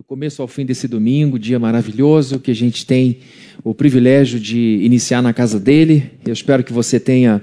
[0.00, 3.18] do começo ao fim desse domingo, dia maravilhoso que a gente tem
[3.62, 6.12] o privilégio de iniciar na casa dele.
[6.24, 7.42] Eu espero que você tenha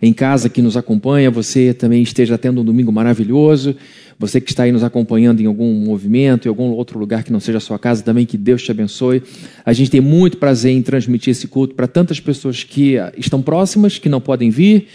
[0.00, 3.76] em casa que nos acompanha, você também esteja tendo um domingo maravilhoso.
[4.18, 7.40] Você que está aí nos acompanhando em algum movimento, em algum outro lugar que não
[7.40, 9.22] seja a sua casa, também que Deus te abençoe.
[9.62, 13.98] A gente tem muito prazer em transmitir esse culto para tantas pessoas que estão próximas,
[13.98, 14.86] que não podem vir,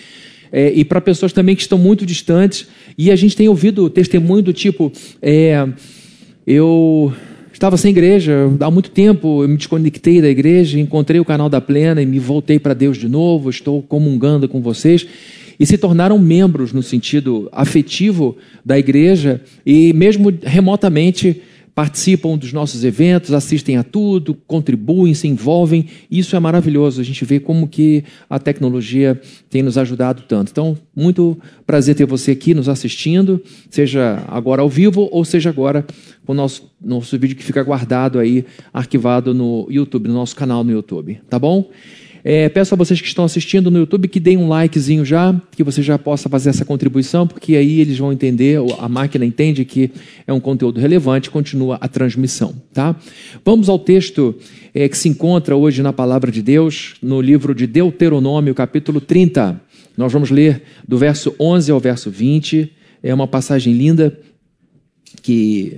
[0.51, 2.67] é, e para pessoas também que estão muito distantes.
[2.97, 4.91] E a gente tem ouvido testemunho do tipo.
[5.21, 5.67] É,
[6.45, 7.13] eu
[7.51, 11.61] estava sem igreja há muito tempo, eu me desconectei da igreja, encontrei o canal da
[11.61, 15.07] Plena e me voltei para Deus de novo, estou comungando com vocês.
[15.59, 21.41] E se tornaram membros no sentido afetivo da igreja e, mesmo remotamente,
[21.75, 25.87] participam dos nossos eventos, assistem a tudo, contribuem, se envolvem.
[26.09, 27.01] Isso é maravilhoso.
[27.01, 29.19] A gente vê como que a tecnologia
[29.49, 30.51] tem nos ajudado tanto.
[30.51, 35.85] Então, muito prazer ter você aqui nos assistindo, seja agora ao vivo ou seja agora
[36.25, 40.63] com o nosso, nosso vídeo que fica guardado aí, arquivado no YouTube, no nosso canal
[40.63, 41.19] no YouTube.
[41.29, 41.69] Tá bom?
[42.25, 45.63] É, peço a vocês que estão assistindo no YouTube que deem um likezinho já, que
[45.63, 49.91] você já possa fazer essa contribuição, porque aí eles vão entender, a máquina entende que
[50.25, 52.95] é um conteúdo relevante, continua a transmissão, tá?
[53.43, 54.33] Vamos ao texto
[54.73, 59.59] é, que se encontra hoje na palavra de Deus, no livro de Deuteronômio, capítulo 30.
[59.97, 62.71] Nós vamos ler do verso 11 ao verso 20.
[63.03, 64.17] É uma passagem linda
[65.21, 65.77] que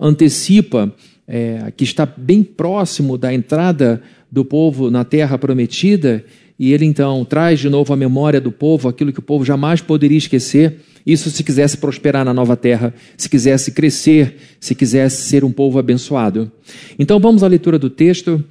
[0.00, 0.92] antecipa,
[1.28, 6.24] é, que está bem próximo da entrada do povo na terra prometida,
[6.58, 9.82] e ele então traz de novo à memória do povo aquilo que o povo jamais
[9.82, 10.80] poderia esquecer.
[11.04, 15.78] Isso se quisesse prosperar na nova terra, se quisesse crescer, se quisesse ser um povo
[15.78, 16.50] abençoado.
[16.98, 18.42] Então vamos à leitura do texto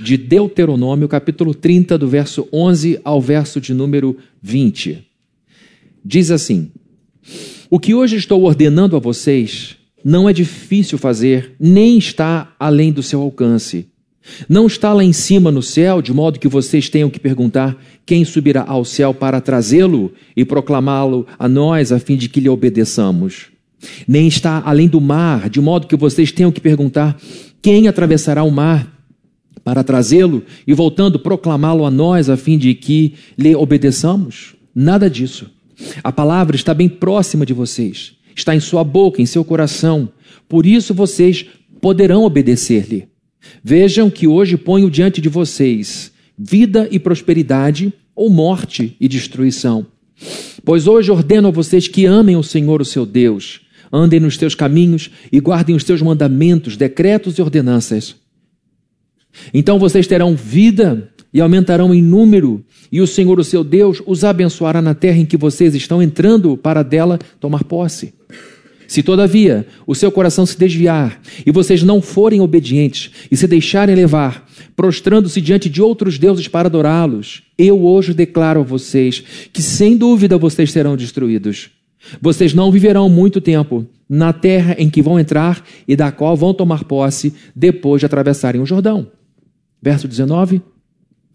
[0.00, 5.04] de Deuteronômio, capítulo 30, do verso 11 ao verso de número 20.
[6.04, 6.70] Diz assim:
[7.68, 13.02] O que hoje estou ordenando a vocês não é difícil fazer, nem está além do
[13.02, 13.88] seu alcance.
[14.48, 18.24] Não está lá em cima no céu, de modo que vocês tenham que perguntar quem
[18.24, 23.46] subirá ao céu para trazê-lo e proclamá-lo a nós, a fim de que lhe obedeçamos.
[24.06, 27.16] Nem está além do mar, de modo que vocês tenham que perguntar
[27.62, 28.92] quem atravessará o mar
[29.64, 34.54] para trazê-lo e, voltando, proclamá-lo a nós, a fim de que lhe obedeçamos.
[34.74, 35.50] Nada disso.
[36.02, 40.08] A palavra está bem próxima de vocês, está em sua boca, em seu coração.
[40.48, 41.46] Por isso vocês
[41.80, 43.08] poderão obedecer-lhe.
[43.62, 49.86] Vejam que hoje ponho diante de vocês vida e prosperidade, ou morte e destruição.
[50.64, 53.60] Pois hoje ordeno a vocês que amem o Senhor, o seu Deus,
[53.92, 58.16] andem nos teus caminhos e guardem os teus mandamentos, decretos e ordenanças.
[59.52, 64.24] Então vocês terão vida e aumentarão em número, e o Senhor, o seu Deus, os
[64.24, 68.14] abençoará na terra em que vocês estão entrando para dela tomar posse.
[68.86, 73.94] Se, todavia, o seu coração se desviar e vocês não forem obedientes e se deixarem
[73.94, 79.96] levar, prostrando-se diante de outros deuses para adorá-los, eu hoje declaro a vocês que, sem
[79.96, 81.70] dúvida, vocês serão destruídos.
[82.20, 86.54] Vocês não viverão muito tempo na terra em que vão entrar e da qual vão
[86.54, 89.08] tomar posse depois de atravessarem o Jordão.
[89.82, 90.62] Verso 19.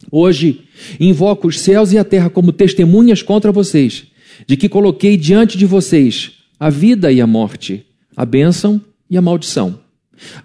[0.09, 0.61] Hoje
[0.99, 4.05] invoco os céus e a terra como testemunhas contra vocês,
[4.47, 7.83] de que coloquei diante de vocês a vida e a morte,
[8.15, 8.79] a bênção
[9.09, 9.79] e a maldição.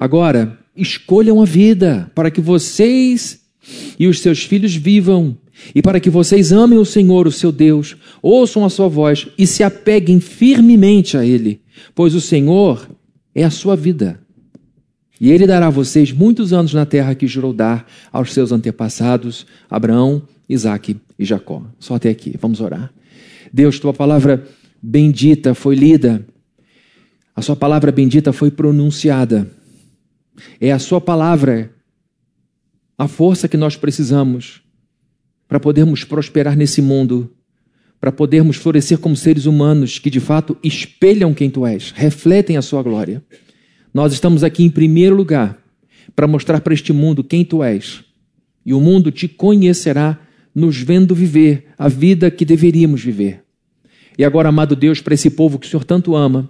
[0.01, 3.43] Agora, escolham a vida para que vocês
[3.99, 5.37] e os seus filhos vivam
[5.75, 9.47] e para que vocês amem o Senhor, o seu Deus, ouçam a sua voz e
[9.47, 11.61] se apeguem firmemente a Ele,
[11.95, 12.89] pois o Senhor
[13.35, 14.19] é a sua vida.
[15.21, 19.47] E Ele dará a vocês muitos anos na terra que jurou dar aos seus antepassados,
[19.69, 21.63] Abraão, Isaque e Jacó.
[21.79, 22.91] Só até aqui, vamos orar.
[23.53, 24.47] Deus, tua palavra
[24.83, 26.27] bendita foi lida,
[27.37, 29.51] a sua palavra bendita foi pronunciada.
[30.59, 31.71] É a sua palavra
[32.99, 34.63] a força que nós precisamos
[35.47, 37.31] para podermos prosperar nesse mundo,
[38.01, 42.63] para podermos florescer como seres humanos que de fato espelham quem tu és, refletem a
[42.63, 43.23] sua glória.
[43.93, 45.63] Nós estamos aqui em primeiro lugar
[46.15, 48.03] para mostrar para este mundo quem tu és.
[48.65, 50.19] E o mundo te conhecerá
[50.55, 53.46] nos vendo viver a vida que deveríamos viver.
[54.19, 56.49] E agora, amado Deus, para esse povo que o Senhor tanto ama,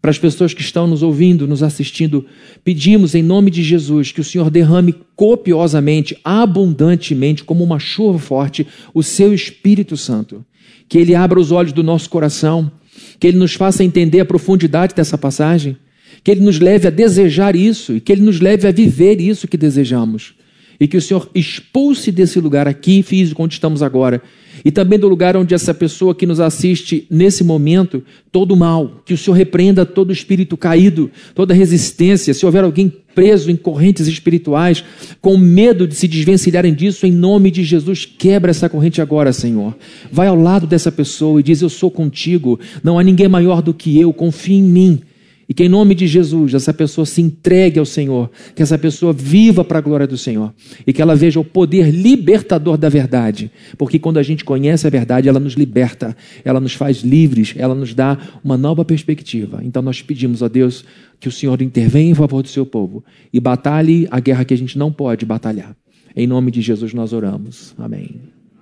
[0.00, 2.24] para as pessoas que estão nos ouvindo, nos assistindo,
[2.62, 8.66] pedimos em nome de Jesus que o Senhor derrame copiosamente, abundantemente, como uma chuva forte,
[8.94, 10.44] o seu Espírito Santo.
[10.88, 12.70] Que ele abra os olhos do nosso coração,
[13.18, 15.76] que ele nos faça entender a profundidade dessa passagem,
[16.22, 19.48] que ele nos leve a desejar isso e que ele nos leve a viver isso
[19.48, 20.34] que desejamos.
[20.80, 24.22] E que o Senhor expulse desse lugar aqui físico onde estamos agora
[24.64, 29.14] e também do lugar onde essa pessoa que nos assiste nesse momento, todo mal, que
[29.14, 32.34] o Senhor repreenda todo espírito caído, toda resistência.
[32.34, 34.84] Se houver alguém preso em correntes espirituais,
[35.20, 39.76] com medo de se desvencilharem disso, em nome de Jesus, quebra essa corrente agora, Senhor.
[40.12, 43.74] Vai ao lado dessa pessoa e diz: Eu sou contigo, não há ninguém maior do
[43.74, 45.00] que eu, confie em mim.
[45.48, 49.14] E que em nome de Jesus essa pessoa se entregue ao Senhor, que essa pessoa
[49.14, 50.52] viva para a glória do Senhor
[50.86, 54.90] e que ela veja o poder libertador da verdade, porque quando a gente conhece a
[54.90, 56.14] verdade, ela nos liberta,
[56.44, 59.60] ela nos faz livres, ela nos dá uma nova perspectiva.
[59.64, 60.84] Então nós pedimos a Deus
[61.18, 63.02] que o Senhor intervenha em favor do seu povo
[63.32, 65.74] e batalhe a guerra que a gente não pode batalhar.
[66.14, 67.74] Em nome de Jesus nós oramos.
[67.78, 68.16] Amém.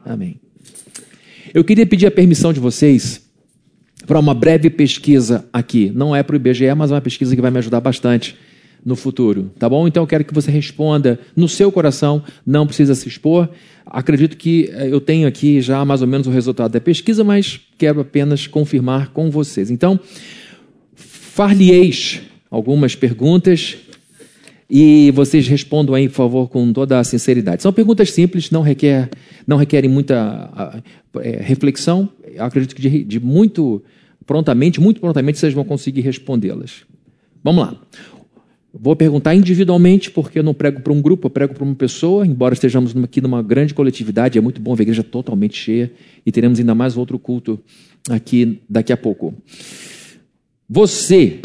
[0.04, 0.36] Amém.
[1.52, 3.25] Eu queria pedir a permissão de vocês
[4.06, 5.90] para uma breve pesquisa aqui.
[5.94, 8.36] Não é para o IBGE, mas é uma pesquisa que vai me ajudar bastante
[8.84, 9.88] no futuro, tá bom?
[9.88, 13.48] Então eu quero que você responda no seu coração, não precisa se expor.
[13.84, 17.60] Acredito que eh, eu tenho aqui já mais ou menos o resultado da pesquisa, mas
[17.76, 19.72] quero apenas confirmar com vocês.
[19.72, 19.98] Então,
[20.94, 23.76] far-lhe-eis algumas perguntas
[24.70, 27.62] e vocês respondam aí, por favor, com toda a sinceridade.
[27.62, 29.10] São perguntas simples, não, requer,
[29.46, 30.82] não requerem muita
[31.20, 32.08] é, reflexão.
[32.24, 33.82] Eu acredito que de, de muito
[34.26, 36.84] prontamente, muito prontamente, vocês vão conseguir respondê-las.
[37.42, 37.80] Vamos lá.
[38.78, 42.26] Vou perguntar individualmente, porque eu não prego para um grupo, eu prego para uma pessoa,
[42.26, 45.90] embora estejamos aqui numa grande coletividade, é muito bom ver a igreja totalmente cheia
[46.26, 47.58] e teremos ainda mais outro culto
[48.10, 49.34] aqui daqui a pouco.
[50.68, 51.40] Você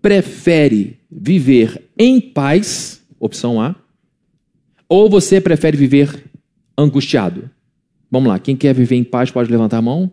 [0.00, 3.74] prefere viver em paz, opção A,
[4.88, 6.24] ou você prefere viver
[6.76, 7.50] angustiado?
[8.10, 10.12] Vamos lá, quem quer viver em paz pode levantar a mão.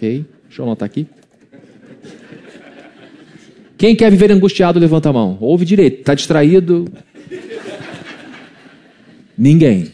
[0.00, 1.06] Ok, deixa eu anotar aqui.
[3.76, 5.36] Quem quer viver angustiado, levanta a mão.
[5.42, 6.90] Ouve direito, está distraído?
[9.36, 9.92] Ninguém.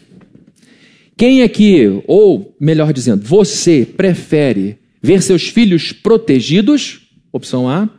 [1.17, 7.09] Quem aqui, ou melhor dizendo, você prefere ver seus filhos protegidos?
[7.33, 7.89] Opção A.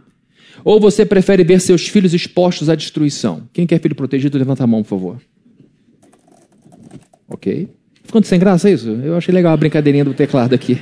[0.65, 3.47] Ou você prefere ver seus filhos expostos à destruição?
[3.53, 5.21] Quem quer filho protegido, levanta a mão, por favor.
[7.29, 7.69] Ok.
[8.03, 8.89] Ficando sem graça isso?
[8.89, 10.81] Eu achei legal a brincadeirinha do teclado aqui.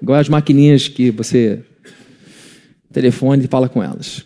[0.00, 1.62] Igual as maquininhas que você
[2.92, 4.24] telefone e fala com elas.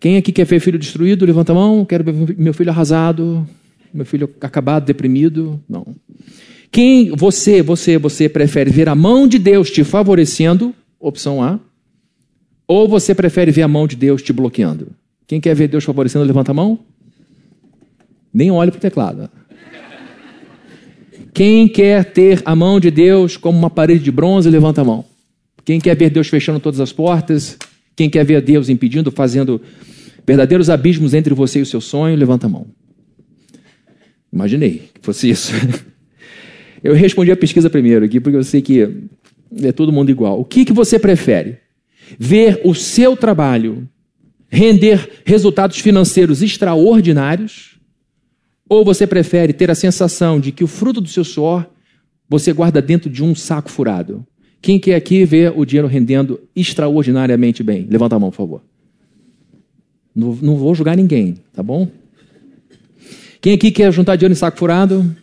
[0.00, 1.24] Quem aqui quer ver filho destruído?
[1.24, 1.84] Levanta a mão.
[1.84, 3.46] Quero ver meu filho arrasado,
[3.94, 5.62] meu filho acabado, deprimido.
[5.68, 5.86] Não.
[6.70, 10.74] Quem você, você, você prefere ver a mão de Deus te favorecendo?
[10.98, 11.60] Opção A.
[12.66, 14.88] Ou você prefere ver a mão de Deus te bloqueando?
[15.26, 16.78] Quem quer ver Deus favorecendo, levanta a mão.
[18.32, 19.30] Nem olhe para o teclado.
[21.32, 25.04] Quem quer ter a mão de Deus como uma parede de bronze, levanta a mão.
[25.64, 27.56] Quem quer ver Deus fechando todas as portas?
[27.96, 29.60] Quem quer ver Deus impedindo, fazendo
[30.26, 32.66] verdadeiros abismos entre você e o seu sonho, levanta a mão.
[34.32, 35.52] Imaginei que fosse isso.
[36.82, 38.88] Eu respondi a pesquisa primeiro aqui, porque eu sei que
[39.62, 40.40] é todo mundo igual.
[40.40, 41.58] O que, que você prefere?
[42.18, 43.88] Ver o seu trabalho
[44.52, 47.71] render resultados financeiros extraordinários
[48.72, 51.68] ou você prefere ter a sensação de que o fruto do seu suor
[52.26, 54.26] você guarda dentro de um saco furado?
[54.62, 57.86] Quem quer aqui ver o dinheiro rendendo extraordinariamente bem?
[57.90, 58.62] Levanta a mão, por favor.
[60.14, 61.86] Não, não vou julgar ninguém, tá bom?
[63.42, 65.14] Quem aqui quer juntar dinheiro em saco furado?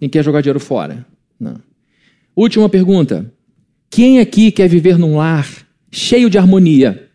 [0.00, 1.06] Quem quer jogar dinheiro fora?
[1.38, 1.60] Não.
[2.34, 3.32] Última pergunta.
[3.88, 5.48] Quem aqui quer viver num lar
[5.88, 7.08] cheio de harmonia?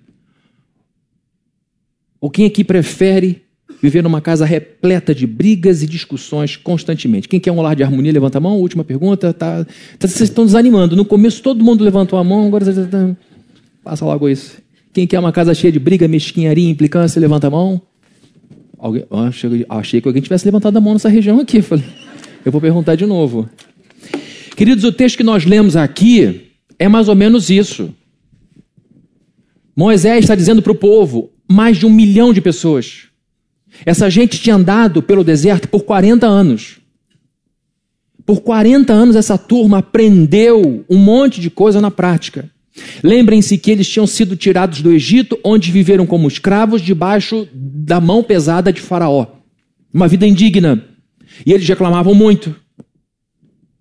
[2.21, 3.48] Ou quem aqui prefere
[3.81, 7.27] viver numa casa repleta de brigas e discussões constantemente.
[7.27, 8.59] Quem quer um lar de harmonia, levanta a mão.
[8.59, 9.33] Última pergunta.
[9.33, 9.65] Tá,
[9.97, 10.95] tá, vocês estão desanimando.
[10.95, 12.65] No começo todo mundo levantou a mão, agora
[13.83, 14.57] passa logo isso.
[14.93, 17.81] Quem quer uma casa cheia de briga, mesquinharia, implicância, levanta a mão.
[18.77, 21.61] Alguém, achei, achei que alguém tivesse levantado a mão nessa região aqui.
[21.63, 21.85] Falei,
[22.45, 23.49] eu vou perguntar de novo.
[24.55, 27.93] Queridos, o texto que nós lemos aqui é mais ou menos isso.
[29.75, 33.08] Moisés está dizendo para o povo, mais de um milhão de pessoas,
[33.85, 36.77] essa gente tinha andado pelo deserto por 40 anos.
[38.25, 42.49] Por 40 anos, essa turma aprendeu um monte de coisa na prática.
[43.03, 48.23] Lembrem-se que eles tinham sido tirados do Egito, onde viveram como escravos debaixo da mão
[48.23, 49.25] pesada de Faraó.
[49.93, 50.83] Uma vida indigna.
[51.45, 52.55] E eles reclamavam muito.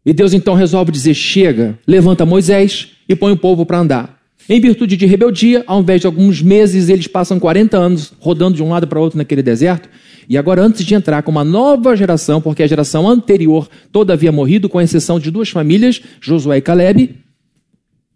[0.05, 4.18] E Deus então resolve dizer: chega, levanta Moisés e põe o povo para andar.
[4.49, 8.63] Em virtude de rebeldia, ao invés de alguns meses, eles passam 40 anos rodando de
[8.63, 9.91] um lado para outro naquele deserto.
[10.27, 14.33] E agora, antes de entrar com uma nova geração, porque a geração anterior toda havia
[14.33, 17.17] morrido, com exceção de duas famílias, Josué e Caleb,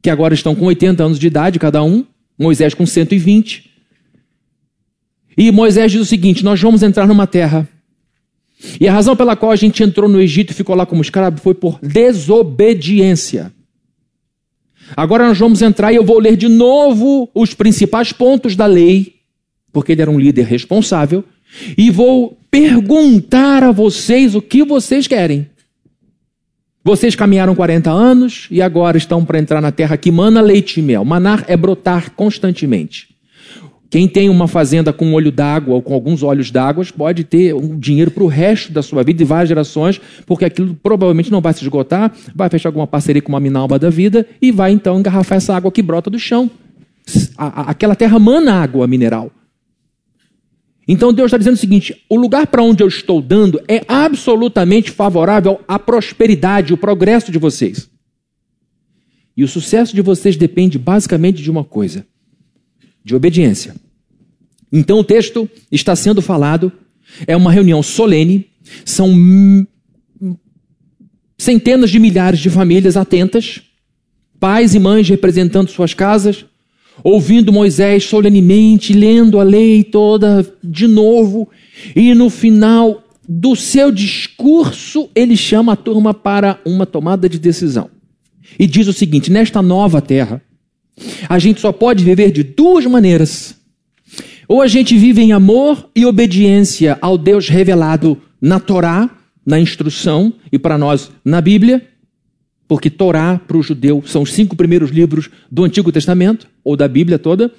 [0.00, 2.04] que agora estão com 80 anos de idade cada um,
[2.38, 3.70] Moisés com 120.
[5.36, 7.68] E Moisés diz o seguinte: Nós vamos entrar numa terra
[8.80, 11.38] E a razão pela qual a gente entrou no Egito e ficou lá como escravo
[11.40, 13.52] foi por desobediência.
[14.96, 19.14] Agora nós vamos entrar e eu vou ler de novo os principais pontos da lei,
[19.72, 21.24] porque ele era um líder responsável,
[21.76, 25.48] e vou perguntar a vocês o que vocês querem.
[26.84, 30.82] Vocês caminharam 40 anos e agora estão para entrar na terra que mana leite e
[30.82, 31.04] mel.
[31.04, 33.11] Manar é brotar constantemente.
[33.92, 37.54] Quem tem uma fazenda com um olho d'água ou com alguns olhos d'água pode ter
[37.54, 41.42] um dinheiro para o resto da sua vida e várias gerações, porque aquilo provavelmente não
[41.42, 44.98] vai se esgotar, vai fechar alguma parceria com uma minalba da vida e vai então
[44.98, 46.50] engarrafar essa água que brota do chão.
[47.36, 49.30] Aquela terra mana água mineral.
[50.88, 54.90] Então Deus está dizendo o seguinte: o lugar para onde eu estou dando é absolutamente
[54.90, 57.90] favorável à prosperidade, o progresso de vocês.
[59.36, 62.06] E o sucesso de vocês depende basicamente de uma coisa:
[63.04, 63.74] de obediência.
[64.72, 66.72] Então o texto está sendo falado,
[67.26, 68.46] é uma reunião solene,
[68.84, 69.12] são
[71.36, 73.60] centenas de milhares de famílias atentas,
[74.40, 76.46] pais e mães representando suas casas,
[77.02, 81.48] ouvindo Moisés solenemente, lendo a lei toda de novo,
[81.94, 87.90] e no final do seu discurso, ele chama a turma para uma tomada de decisão.
[88.58, 90.42] E diz o seguinte: nesta nova terra,
[91.28, 93.56] a gente só pode viver de duas maneiras.
[94.48, 99.08] Ou a gente vive em amor e obediência ao Deus revelado na Torá,
[99.44, 101.82] na instrução, e para nós na Bíblia,
[102.68, 106.88] porque Torá para o judeu são os cinco primeiros livros do Antigo Testamento, ou da
[106.88, 107.52] Bíblia toda.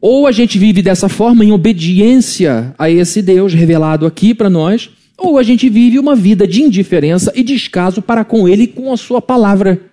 [0.00, 4.90] Ou a gente vive dessa forma em obediência a esse Deus revelado aqui para nós,
[5.18, 8.92] ou a gente vive uma vida de indiferença e descaso para com ele e com
[8.92, 9.91] a sua palavra.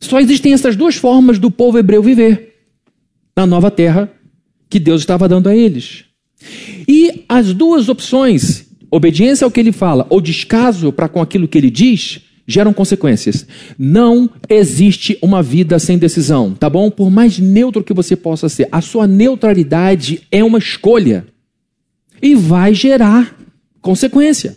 [0.00, 2.54] Só existem essas duas formas do povo hebreu viver
[3.36, 4.10] na nova terra
[4.68, 6.04] que Deus estava dando a eles.
[6.88, 11.58] E as duas opções, obediência ao que ele fala ou descaso para com aquilo que
[11.58, 13.46] ele diz, geram consequências.
[13.78, 16.90] Não existe uma vida sem decisão, tá bom?
[16.90, 21.26] Por mais neutro que você possa ser, a sua neutralidade é uma escolha
[22.22, 23.36] e vai gerar
[23.80, 24.56] consequência.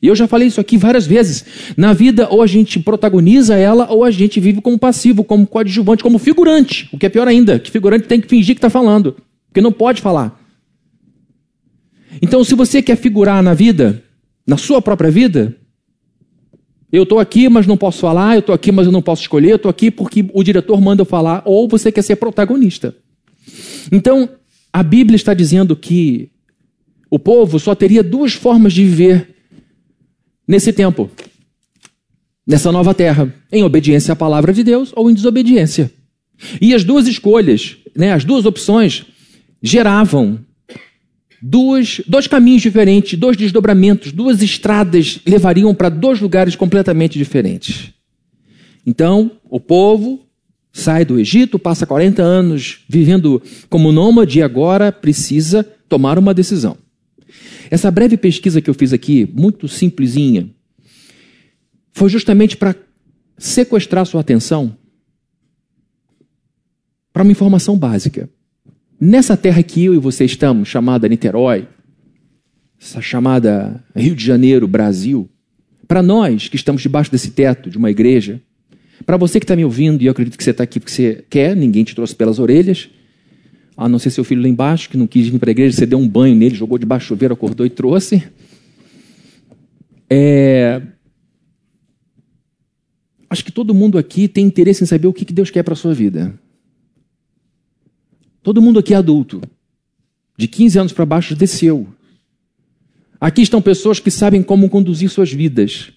[0.00, 1.44] E eu já falei isso aqui várias vezes.
[1.76, 6.02] Na vida, ou a gente protagoniza ela, ou a gente vive como passivo, como coadjuvante,
[6.02, 6.88] como figurante.
[6.92, 9.16] O que é pior ainda, que figurante tem que fingir que está falando,
[9.48, 10.40] porque não pode falar.
[12.22, 14.02] Então, se você quer figurar na vida,
[14.46, 15.56] na sua própria vida,
[16.90, 19.50] eu estou aqui, mas não posso falar, eu estou aqui, mas eu não posso escolher,
[19.50, 22.94] eu estou aqui porque o diretor manda eu falar, ou você quer ser protagonista.
[23.90, 24.28] Então,
[24.72, 26.30] a Bíblia está dizendo que
[27.10, 29.37] o povo só teria duas formas de viver
[30.48, 31.10] nesse tempo,
[32.46, 35.92] nessa nova terra, em obediência à palavra de Deus ou em desobediência.
[36.60, 39.04] E as duas escolhas, né, as duas opções,
[39.62, 40.38] geravam
[41.42, 47.92] duas, dois caminhos diferentes, dois desdobramentos, duas estradas levariam para dois lugares completamente diferentes.
[48.86, 50.20] Então, o povo
[50.72, 56.76] sai do Egito, passa 40 anos vivendo como nômade e agora precisa tomar uma decisão.
[57.70, 60.50] Essa breve pesquisa que eu fiz aqui, muito simplesinha,
[61.92, 62.74] foi justamente para
[63.36, 64.76] sequestrar sua atenção
[67.12, 68.28] para uma informação básica.
[69.00, 71.66] Nessa terra que eu e você estamos, chamada Niterói,
[72.80, 75.28] essa chamada Rio de Janeiro, Brasil,
[75.86, 78.40] para nós que estamos debaixo desse teto de uma igreja,
[79.04, 81.24] para você que está me ouvindo, e eu acredito que você está aqui porque você
[81.28, 82.88] quer, ninguém te trouxe pelas orelhas,
[83.78, 85.86] a não ser seu filho lá embaixo, que não quis vir para a igreja, você
[85.86, 88.24] deu um banho nele, jogou debaixo do chuveiro, acordou e trouxe.
[90.10, 90.82] É...
[93.30, 95.76] Acho que todo mundo aqui tem interesse em saber o que Deus quer para a
[95.76, 96.36] sua vida.
[98.42, 99.40] Todo mundo aqui é adulto.
[100.36, 101.86] De 15 anos para baixo desceu.
[103.20, 105.92] Aqui estão pessoas que sabem como conduzir suas vidas.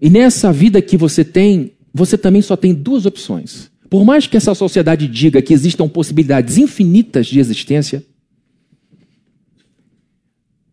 [0.00, 3.70] E nessa vida que você tem, você também só tem duas opções.
[3.94, 8.04] Por mais que essa sociedade diga que existam possibilidades infinitas de existência,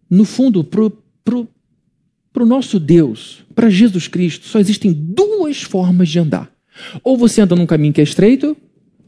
[0.10, 0.82] no fundo, para
[1.30, 6.52] o nosso Deus, para Jesus Cristo, só existem duas formas de andar.
[7.04, 8.58] Ou você anda num caminho que é estreito,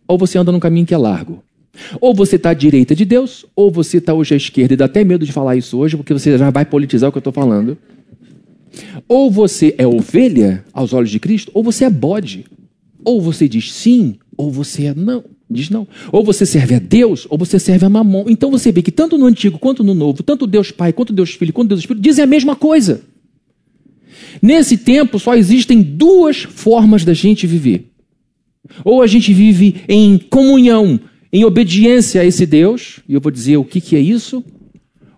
[0.08, 1.43] ou você anda num caminho que é largo.
[2.00, 4.75] Ou você está à direita de Deus, ou você está hoje à esquerda.
[4.75, 7.17] E dá até medo de falar isso hoje, porque você já vai politizar o que
[7.17, 7.75] eu estou falando.
[9.08, 12.46] Ou você é ovelha aos olhos de Cristo, ou você é bode.
[13.05, 15.24] Ou você diz sim, ou você é não.
[15.50, 15.88] Diz não.
[16.12, 18.25] Ou você serve a Deus, ou você serve a Mamon.
[18.27, 21.31] Então você vê que tanto no Antigo quanto no Novo, tanto Deus Pai, quanto Deus
[21.31, 23.01] Filho, quanto Deus Espírito, dizem a mesma coisa.
[24.41, 27.91] Nesse tempo só existem duas formas da gente viver.
[28.83, 31.00] Ou a gente vive em comunhão,
[31.31, 34.43] em obediência a esse Deus, e eu vou dizer o que, que é isso,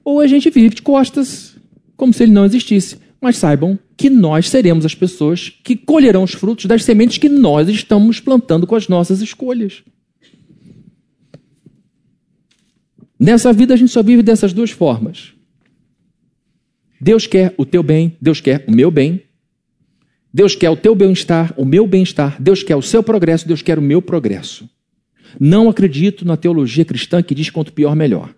[0.04, 1.56] ou a gente vive de costas,
[1.96, 2.98] como se ele não existisse.
[3.26, 7.68] Mas saibam que nós seremos as pessoas que colherão os frutos das sementes que nós
[7.68, 9.82] estamos plantando com as nossas escolhas.
[13.20, 15.34] Nessa vida a gente só vive dessas duas formas.
[17.02, 19.24] Deus quer o teu bem, Deus quer o meu bem.
[20.32, 22.40] Deus quer o teu bem-estar, o meu bem-estar.
[22.40, 24.70] Deus quer o seu progresso, Deus quer o meu progresso.
[25.40, 28.36] Não acredito na teologia cristã que diz quanto pior, melhor.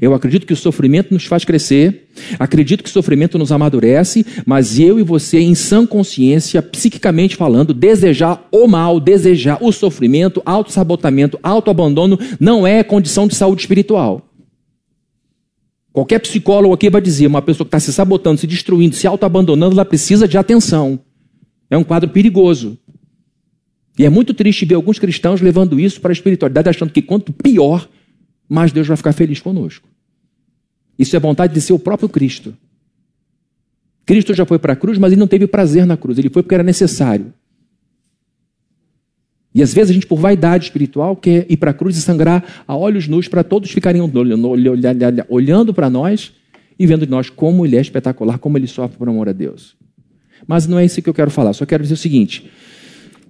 [0.00, 2.08] Eu acredito que o sofrimento nos faz crescer,
[2.38, 7.72] acredito que o sofrimento nos amadurece, mas eu e você, em sã consciência, psiquicamente falando,
[7.72, 14.26] desejar o mal, desejar o sofrimento, auto-sabotamento, auto-abandono, não é condição de saúde espiritual.
[15.92, 19.74] Qualquer psicólogo aqui vai dizer, uma pessoa que está se sabotando, se destruindo, se auto-abandonando,
[19.74, 21.00] ela precisa de atenção.
[21.68, 22.78] É um quadro perigoso.
[23.98, 27.32] E é muito triste ver alguns cristãos levando isso para a espiritualidade, achando que quanto
[27.32, 27.88] pior,
[28.50, 29.88] mais Deus vai ficar feliz conosco.
[30.98, 32.54] Isso é vontade de ser o próprio Cristo.
[34.04, 36.42] Cristo já foi para a cruz, mas ele não teve prazer na cruz, ele foi
[36.42, 37.32] porque era necessário.
[39.54, 42.64] E às vezes a gente, por vaidade espiritual, quer ir para a cruz e sangrar
[42.66, 44.00] a olhos nus para todos ficarem
[45.28, 46.32] olhando para nós
[46.78, 49.76] e vendo de nós como ele é espetacular, como ele sofre por amor a Deus.
[50.46, 52.50] Mas não é isso que eu quero falar, só quero dizer o seguinte: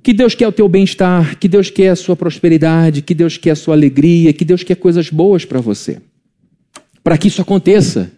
[0.02, 3.50] que Deus quer o teu bem-estar, que Deus quer a sua prosperidade, que Deus quer
[3.50, 6.00] a sua alegria, que Deus quer coisas boas para você.
[7.02, 8.10] Para que isso aconteça,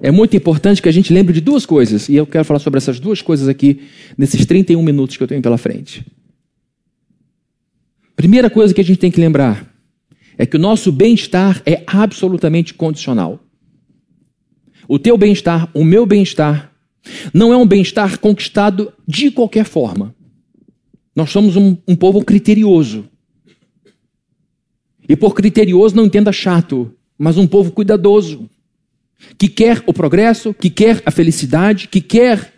[0.00, 2.78] é muito importante que a gente lembre de duas coisas, e eu quero falar sobre
[2.78, 3.80] essas duas coisas aqui
[4.16, 6.04] nesses 31 minutos que eu tenho pela frente.
[8.14, 9.70] Primeira coisa que a gente tem que lembrar
[10.38, 13.40] é que o nosso bem-estar é absolutamente condicional.
[14.88, 16.72] O teu bem-estar, o meu bem-estar,
[17.32, 20.15] não é um bem-estar conquistado de qualquer forma.
[21.16, 23.08] Nós somos um, um povo criterioso.
[25.08, 28.50] E por criterioso não entenda chato, mas um povo cuidadoso.
[29.38, 32.52] Que quer o progresso, que quer a felicidade, que quer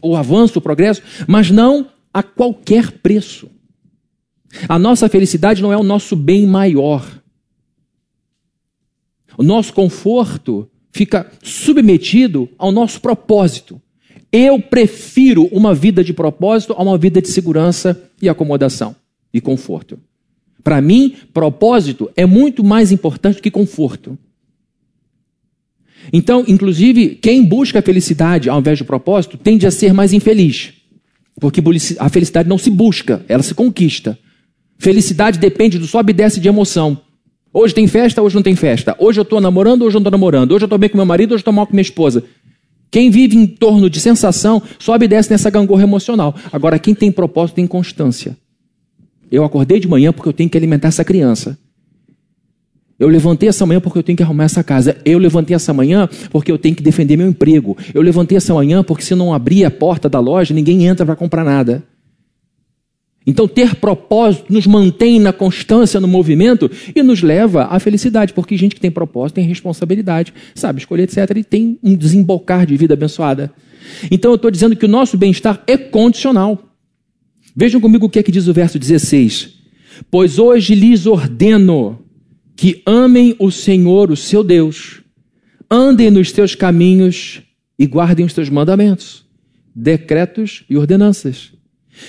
[0.00, 3.50] o avanço, o progresso, mas não a qualquer preço.
[4.68, 7.04] A nossa felicidade não é o nosso bem maior.
[9.36, 13.82] O nosso conforto fica submetido ao nosso propósito.
[14.36, 18.96] Eu prefiro uma vida de propósito a uma vida de segurança e acomodação
[19.32, 19.96] e conforto.
[20.60, 24.18] Para mim, propósito é muito mais importante que conforto.
[26.12, 30.72] Então, inclusive, quem busca a felicidade ao invés do propósito tende a ser mais infeliz.
[31.38, 31.62] Porque
[32.00, 34.18] a felicidade não se busca, ela se conquista.
[34.78, 37.00] Felicidade depende do sobe e desce de emoção.
[37.52, 38.96] Hoje tem festa, hoje não tem festa.
[38.98, 40.50] Hoje eu estou namorando, hoje eu não estou namorando.
[40.50, 42.24] Hoje eu estou bem com meu marido, hoje eu estou mal com minha esposa.
[42.94, 46.32] Quem vive em torno de sensação sobe e desce nessa gangorra emocional.
[46.52, 48.36] Agora, quem tem propósito tem constância.
[49.32, 51.58] Eu acordei de manhã porque eu tenho que alimentar essa criança.
[52.96, 54.96] Eu levantei essa manhã porque eu tenho que arrumar essa casa.
[55.04, 57.76] Eu levantei essa manhã porque eu tenho que defender meu emprego.
[57.92, 61.16] Eu levantei essa manhã porque se não abrir a porta da loja, ninguém entra para
[61.16, 61.82] comprar nada.
[63.26, 68.56] Então, ter propósito nos mantém na constância no movimento e nos leva à felicidade, porque
[68.56, 72.92] gente que tem propósito tem responsabilidade, sabe, escolher, etc., e tem um desembocar de vida
[72.92, 73.50] abençoada.
[74.10, 76.62] Então, eu estou dizendo que o nosso bem-estar é condicional.
[77.56, 79.54] Vejam comigo o que é que diz o verso 16:
[80.10, 81.98] Pois hoje lhes ordeno
[82.54, 85.00] que amem o Senhor, o seu Deus,
[85.70, 87.40] andem nos teus caminhos
[87.78, 89.24] e guardem os teus mandamentos,
[89.74, 91.53] decretos e ordenanças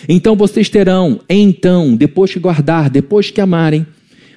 [0.08, 3.86] então vocês terão, então, depois que guardar, depois que amarem,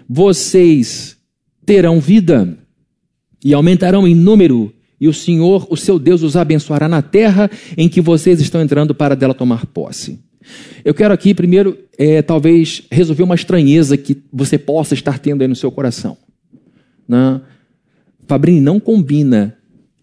[0.09, 1.17] vocês
[1.65, 2.57] terão vida
[3.45, 7.89] e aumentarão em número, e o Senhor, o seu Deus, os abençoará na terra em
[7.89, 10.19] que vocês estão entrando para dela tomar posse.
[10.85, 15.49] Eu quero aqui, primeiro, é, talvez resolver uma estranheza que você possa estar tendo aí
[15.49, 16.17] no seu coração.
[17.07, 17.41] Né?
[18.27, 19.57] Fabrini, não combina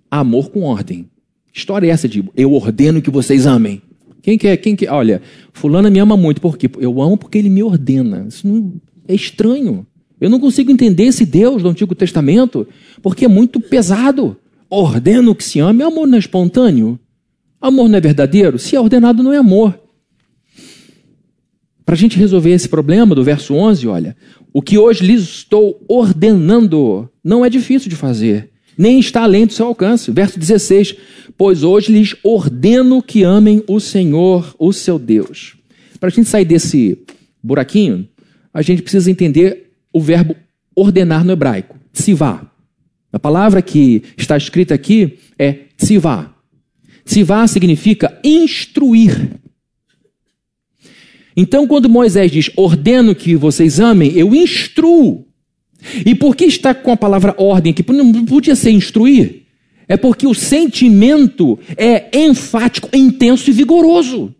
[0.10, 1.10] amor com ordem.
[1.53, 3.81] História é essa de eu ordeno que vocês amem.
[4.25, 4.57] Quem quer?
[4.57, 4.89] Quem quer?
[4.91, 5.21] Olha,
[5.53, 6.41] fulano me ama muito.
[6.41, 6.67] Por quê?
[6.79, 8.25] Eu amo porque ele me ordena.
[8.27, 8.73] Isso não,
[9.07, 9.85] é estranho.
[10.19, 12.67] Eu não consigo entender esse Deus do Antigo Testamento
[13.03, 14.35] porque é muito pesado.
[14.67, 15.83] Ordeno que se ame.
[15.83, 16.99] Amor não é espontâneo?
[17.61, 18.57] Amor não é verdadeiro?
[18.57, 19.79] Se é ordenado, não é amor.
[21.85, 24.17] Para a gente resolver esse problema do verso 11, olha,
[24.51, 29.53] o que hoje lhes estou ordenando não é difícil de fazer, nem está além do
[29.53, 30.11] seu alcance.
[30.11, 30.95] Verso 16:
[31.38, 35.55] Pois hoje lhes ordeno que amem o Senhor, o seu Deus.
[35.99, 36.99] Para a gente sair desse
[37.41, 38.07] buraquinho,
[38.53, 40.35] a gente precisa entender o verbo
[40.75, 42.45] ordenar no hebraico, tsivá.
[43.11, 46.35] A palavra que está escrita aqui é tsivá.
[47.05, 49.39] Tsivá significa instruir.
[51.38, 55.25] Então, quando Moisés diz ordeno que vocês amem, eu instruo
[56.06, 57.86] E por que está com a palavra ordem aqui?
[57.91, 59.43] Não podia ser instruir?
[59.88, 64.34] É porque o sentimento é enfático, intenso e vigoroso.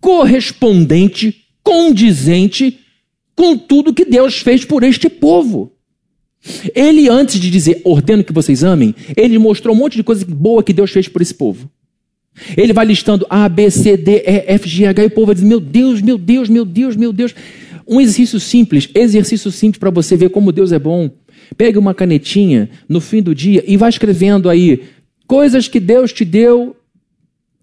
[0.00, 2.80] Correspondente, condizente
[3.34, 5.72] com tudo que Deus fez por este povo.
[6.74, 10.62] Ele, antes de dizer ordeno que vocês amem, ele mostrou um monte de coisa boa
[10.62, 11.70] que Deus fez por esse povo.
[12.56, 15.34] Ele vai listando A, B, C, D, E, F, G, H, e o povo vai
[15.34, 17.34] dizer: Meu Deus, meu Deus, meu Deus, meu Deus.
[17.86, 21.10] Um exercício simples, exercício simples para você ver como Deus é bom.
[21.56, 24.84] Pegue uma canetinha no fim do dia e vá escrevendo aí
[25.26, 26.76] coisas que Deus te deu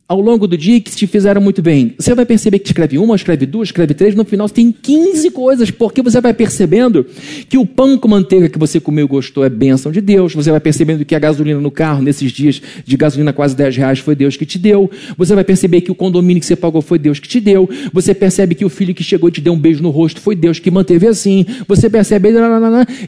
[0.08, 1.94] ao longo do dia que te fizeram muito bem.
[1.98, 5.70] Você vai perceber que escreve uma, escreve duas, escreve três, no final tem 15 coisas,
[5.70, 7.06] porque você vai percebendo
[7.50, 10.34] que o pão com manteiga que você comeu e gostou é bênção de Deus.
[10.34, 14.00] Você vai percebendo que a gasolina no carro, nesses dias de gasolina quase 10 reais,
[14.00, 14.90] foi Deus que te deu.
[15.18, 17.70] Você vai perceber que o condomínio que você pagou foi Deus que te deu.
[17.92, 20.36] Você percebe que o filho que chegou e te deu um beijo no rosto foi
[20.36, 21.46] Deus que manteve assim.
[21.68, 22.30] Você percebe,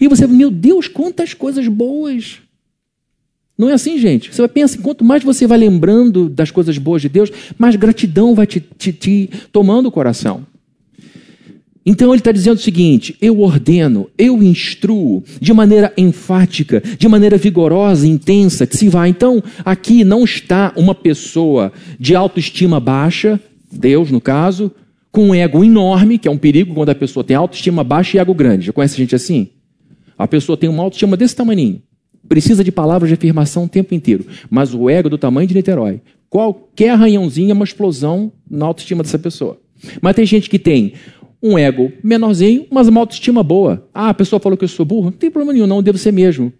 [0.01, 2.39] e você, meu Deus, quantas coisas boas.
[3.59, 4.33] Não é assim, gente.
[4.33, 4.49] Você vai
[4.81, 8.93] quanto mais você vai lembrando das coisas boas de Deus, mais gratidão vai te, te,
[8.93, 10.47] te tomando o coração.
[11.85, 17.35] Então ele está dizendo o seguinte: eu ordeno, eu instruo de maneira enfática, de maneira
[17.35, 19.09] vigorosa, intensa, que se vá.
[19.09, 23.37] Então aqui não está uma pessoa de autoestima baixa,
[23.69, 24.71] Deus no caso,
[25.11, 28.19] com um ego enorme, que é um perigo quando a pessoa tem autoestima baixa e
[28.21, 28.67] ego grande.
[28.67, 29.49] Já conhece gente assim?
[30.17, 31.81] A pessoa tem uma autoestima desse tamanho
[32.27, 34.25] precisa de palavras de afirmação o tempo inteiro.
[34.49, 36.01] Mas o ego do tamanho de Niterói.
[36.29, 39.59] Qualquer arranhãozinho é uma explosão na autoestima dessa pessoa.
[40.01, 40.93] Mas tem gente que tem
[41.41, 43.87] um ego menorzinho, mas uma autoestima boa.
[43.93, 45.05] Ah, a pessoa falou que eu sou burro.
[45.05, 46.51] Não tem problema nenhum, não, devo ser mesmo.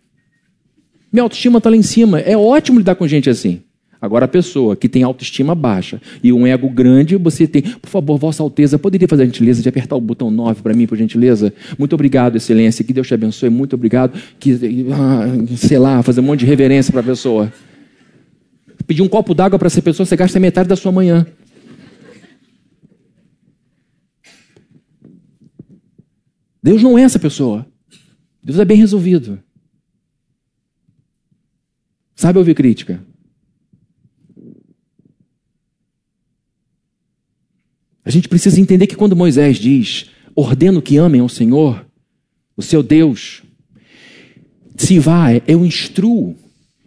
[1.11, 2.19] Minha autoestima está lá em cima.
[2.19, 3.61] É ótimo lidar com gente assim.
[4.01, 8.17] Agora, a pessoa que tem autoestima baixa e um ego grande, você tem, por favor,
[8.17, 11.53] Vossa Alteza, poderia fazer a gentileza de apertar o botão 9 para mim, por gentileza?
[11.77, 14.17] Muito obrigado, Excelência, que Deus te abençoe, muito obrigado.
[14.39, 17.51] Que, ah, sei lá, fazer um monte de reverência para a pessoa.
[18.87, 21.27] Pedir um copo d'água para essa pessoa, você gasta metade da sua manhã.
[26.63, 27.65] Deus não é essa pessoa.
[28.41, 29.39] Deus é bem resolvido.
[32.15, 33.08] Sabe ouvir crítica?
[38.09, 41.85] A gente precisa entender que quando Moisés diz: ordeno que amem ao Senhor,
[42.57, 43.43] o seu Deus,
[44.75, 46.35] se vai, eu instruo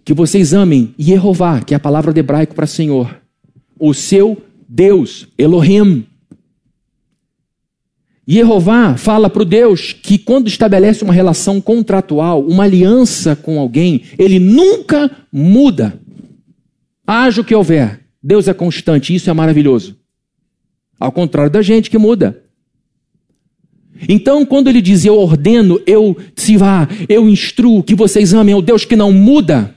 [0.04, 3.22] que vocês amem Yehová, que é a palavra de hebraico para Senhor,
[3.78, 6.04] o seu Deus, Elohim.
[8.28, 14.02] Yehová fala para o Deus que quando estabelece uma relação contratual, uma aliança com alguém,
[14.18, 16.00] ele nunca muda.
[17.06, 20.01] Haja o que houver, Deus é constante, isso é maravilhoso.
[20.98, 22.42] Ao contrário da gente que muda.
[24.08, 28.62] Então, quando ele diz eu ordeno, eu se vá, eu instruo que vocês amem ao
[28.62, 29.74] Deus que não muda,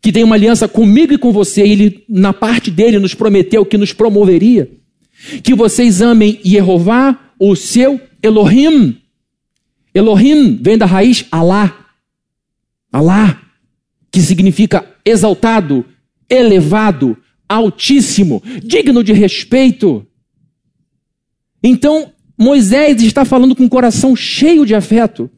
[0.00, 3.78] que tem uma aliança comigo e com você, ele, na parte dele, nos prometeu que
[3.78, 4.70] nos promoveria,
[5.42, 8.98] que vocês amem Jeová, o seu Elohim.
[9.94, 11.86] Elohim vem da raiz Alá.
[12.92, 13.40] Alá,
[14.10, 15.84] que significa exaltado,
[16.28, 17.16] elevado,
[17.52, 20.06] altíssimo, digno de respeito.
[21.62, 25.30] Então, Moisés está falando com o coração cheio de afeto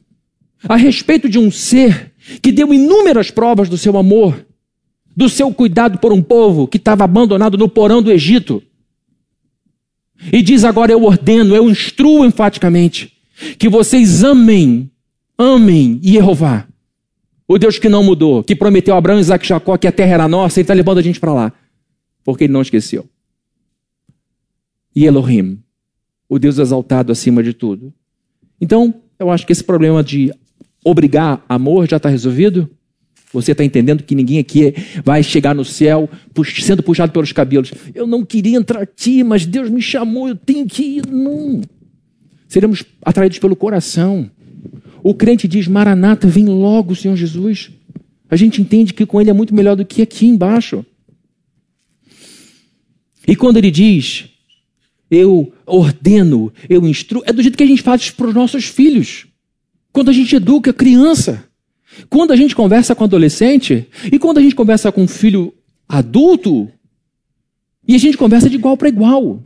[0.66, 4.46] a respeito de um ser que deu inúmeras provas do seu amor,
[5.14, 8.62] do seu cuidado por um povo que estava abandonado no porão do Egito.
[10.32, 13.12] E diz agora: Eu ordeno, eu instruo enfaticamente
[13.58, 14.90] que vocês amem,
[15.36, 16.66] amem Jeová,
[17.46, 20.14] o Deus que não mudou, que prometeu a Abraão, Isaac e Jacó que a terra
[20.14, 21.52] era nossa, ele está levando a gente para lá
[22.24, 23.06] porque ele não esqueceu.
[24.96, 25.62] E Elohim,
[26.28, 27.92] o Deus exaltado acima de tudo.
[28.60, 30.32] Então, eu acho que esse problema de
[30.84, 32.68] obrigar amor já está resolvido.
[33.32, 36.08] Você está entendendo que ninguém aqui vai chegar no céu
[36.62, 37.72] sendo puxado pelos cabelos.
[37.94, 41.06] Eu não queria entrar aqui, mas Deus me chamou, eu tenho que ir.
[41.06, 41.60] Não.
[42.46, 44.30] Seremos atraídos pelo coração.
[45.02, 47.72] O crente diz: Maranata, vem logo, Senhor Jesus.
[48.30, 50.86] A gente entende que com Ele é muito melhor do que aqui embaixo.
[53.26, 54.26] E quando ele diz,
[55.10, 59.26] eu ordeno, eu instruo, é do jeito que a gente faz para os nossos filhos.
[59.92, 61.44] Quando a gente educa a criança.
[62.10, 63.88] Quando a gente conversa com adolescente.
[64.12, 65.54] E quando a gente conversa com um filho
[65.88, 66.68] adulto.
[67.86, 69.42] E a gente conversa de igual para igual.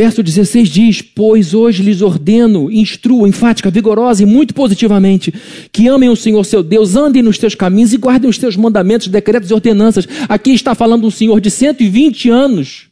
[0.00, 5.30] Verso 16 diz: Pois hoje lhes ordeno, instruo, enfática, vigorosa e muito positivamente,
[5.70, 9.08] que amem o Senhor seu Deus, andem nos teus caminhos e guardem os teus mandamentos,
[9.08, 10.08] decretos e ordenanças.
[10.26, 12.86] Aqui está falando um senhor de 120 anos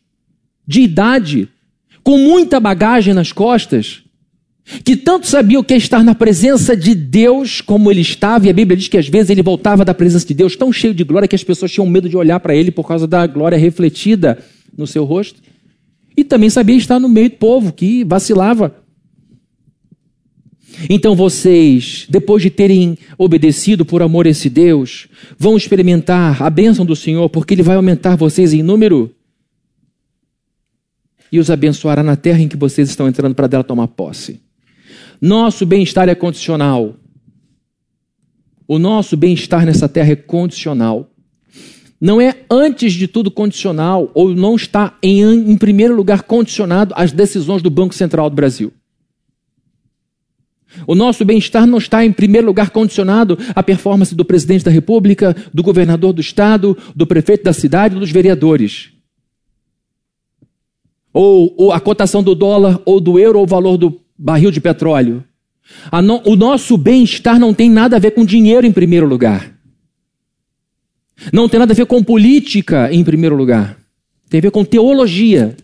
[0.67, 1.49] de idade,
[2.05, 4.03] com muita bagagem nas costas,
[4.85, 8.51] que tanto sabia o que é estar na presença de Deus como ele estava, e
[8.51, 11.05] a Bíblia diz que às vezes ele voltava da presença de Deus tão cheio de
[11.05, 14.39] glória que as pessoas tinham medo de olhar para ele por causa da glória refletida
[14.77, 15.41] no seu rosto.
[16.19, 18.75] E também sabia estar no meio do povo que vacilava.
[20.91, 25.07] Então vocês, depois de terem obedecido por amor a esse Deus,
[25.39, 29.15] vão experimentar a bênção do Senhor, porque Ele vai aumentar vocês em número
[31.31, 34.43] e os abençoará na terra em que vocês estão entrando para dela tomar posse.
[35.21, 36.97] Nosso bem-estar é condicional.
[38.67, 41.09] O nosso bem-estar nessa terra é condicional.
[42.01, 47.11] Não é antes de tudo condicional, ou não está em, em primeiro lugar condicionado às
[47.11, 48.73] decisões do Banco Central do Brasil.
[50.87, 55.35] O nosso bem-estar não está, em primeiro lugar, condicionado à performance do presidente da República,
[55.53, 58.91] do governador do Estado, do prefeito da cidade, dos vereadores.
[61.13, 64.61] Ou, ou a cotação do dólar, ou do euro, ou o valor do barril de
[64.61, 65.25] petróleo.
[66.05, 69.58] No, o nosso bem-estar não tem nada a ver com dinheiro em primeiro lugar.
[71.33, 73.79] Não tem nada a ver com política em primeiro lugar.
[74.29, 75.57] Tem a ver com teologia.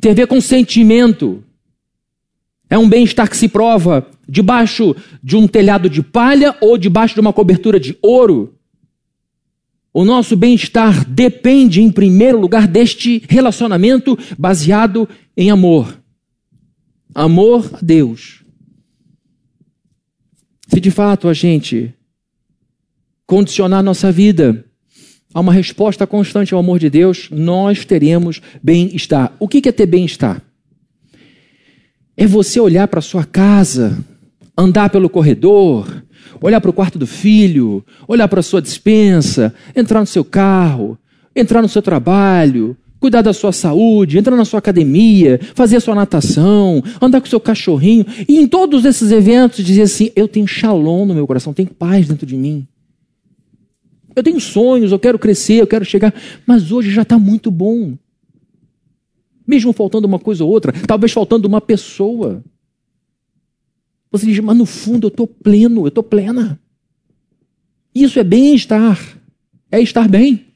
[0.00, 1.42] Tem a ver com sentimento.
[2.68, 7.20] É um bem-estar que se prova debaixo de um telhado de palha ou debaixo de
[7.20, 8.54] uma cobertura de ouro.
[9.92, 15.06] O nosso bem-estar depende, em primeiro lugar, deste relacionamento baseado
[15.36, 15.98] em amor.
[17.14, 18.42] Amor a Deus.
[20.66, 21.92] Se de fato a gente
[23.26, 24.64] condicionar nossa vida
[25.34, 29.32] a uma resposta constante ao amor de Deus, nós teremos bem-estar.
[29.38, 30.42] O que é ter bem-estar?
[32.16, 33.98] É você olhar para sua casa,
[34.56, 36.04] andar pelo corredor,
[36.40, 40.98] olhar para o quarto do filho, olhar para a sua dispensa, entrar no seu carro,
[41.34, 45.94] entrar no seu trabalho, cuidar da sua saúde, entrar na sua academia, fazer a sua
[45.94, 48.04] natação, andar com o seu cachorrinho.
[48.28, 52.06] E em todos esses eventos dizer assim: eu tenho shalom no meu coração, tenho paz
[52.06, 52.66] dentro de mim.
[54.14, 56.14] Eu tenho sonhos, eu quero crescer, eu quero chegar,
[56.46, 57.96] mas hoje já está muito bom.
[59.46, 62.42] Mesmo faltando uma coisa ou outra, talvez faltando uma pessoa.
[64.10, 66.60] Você diz, mas no fundo eu estou pleno, eu estou plena.
[67.94, 69.18] Isso é bem-estar,
[69.70, 70.46] é estar bem.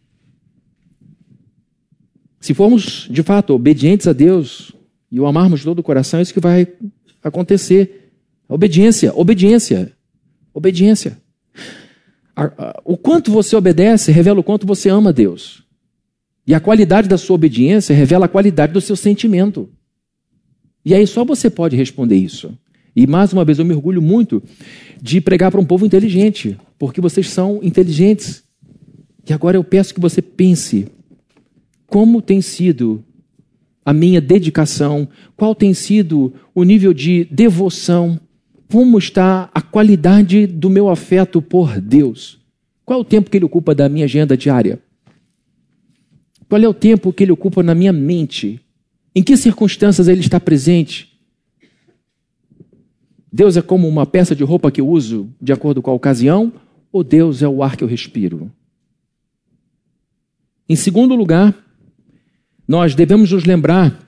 [2.41, 4.73] Se formos, de fato, obedientes a Deus
[5.11, 6.69] e o amarmos de todo o coração, é isso que vai
[7.23, 8.13] acontecer.
[8.49, 9.93] Obediência, obediência,
[10.55, 11.19] obediência.
[12.85, 15.65] O quanto você obedece revela o quanto você ama Deus.
[16.47, 19.69] E a qualidade da sua obediência revela a qualidade do seu sentimento.
[20.85, 22.57] E aí só você pode responder isso.
[22.95, 24.43] E mais uma vez eu me orgulho muito
[25.03, 28.45] de pregar para um povo inteligente, porque vocês são inteligentes.
[29.29, 30.87] E agora eu peço que você pense
[31.87, 33.05] como tem sido
[33.85, 38.21] a minha dedicação, qual tem sido o nível de devoção,
[38.71, 42.39] como está a qualidade do meu afeto por Deus.
[42.85, 44.81] Qual é o tempo que ele ocupa da minha agenda diária?
[46.49, 48.61] Qual é o tempo que ele ocupa na minha mente?
[49.15, 51.13] Em que circunstâncias ele está presente?
[53.33, 56.53] Deus é como uma peça de roupa que eu uso de acordo com a ocasião?
[56.93, 58.51] Ou Deus é o ar que eu respiro?
[60.69, 61.55] Em segundo lugar,
[62.67, 64.06] nós devemos nos lembrar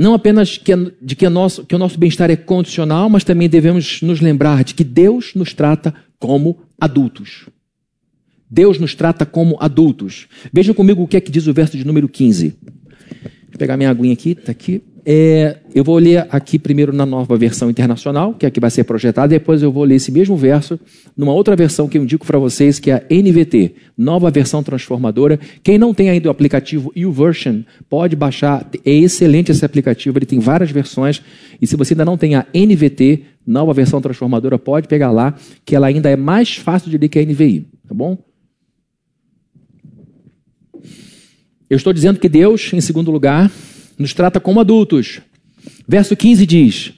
[0.00, 4.00] não apenas que, de que, nosso, que o nosso bem-estar é condicional, mas também devemos
[4.00, 7.50] nos lembrar de que Deus nos trata como adultos.
[8.50, 10.26] Deus nos trata como adultos.
[10.50, 12.56] Vejam comigo o que é que diz o verso de número 15.
[13.50, 14.82] Vou pegar minha aguinha aqui, está aqui.
[15.12, 18.70] É, eu vou ler aqui primeiro na nova versão internacional, que é a que vai
[18.70, 20.78] ser projetada, depois eu vou ler esse mesmo verso
[21.16, 25.36] numa outra versão que eu indico para vocês, que é a NVT, nova versão transformadora.
[25.64, 30.38] Quem não tem ainda o aplicativo YouVersion, pode baixar, é excelente esse aplicativo, ele tem
[30.38, 31.20] várias versões,
[31.60, 35.74] e se você ainda não tem a NVT, nova versão transformadora, pode pegar lá, que
[35.74, 38.16] ela ainda é mais fácil de ler que a NVI, tá bom?
[41.68, 43.50] Eu estou dizendo que Deus, em segundo lugar,
[44.00, 45.20] nos trata como adultos.
[45.86, 46.92] Verso 15 diz: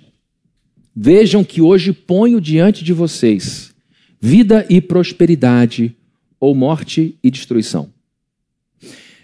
[0.94, 3.72] Vejam que hoje ponho diante de vocês
[4.20, 5.96] vida e prosperidade,
[6.38, 7.90] ou morte e destruição.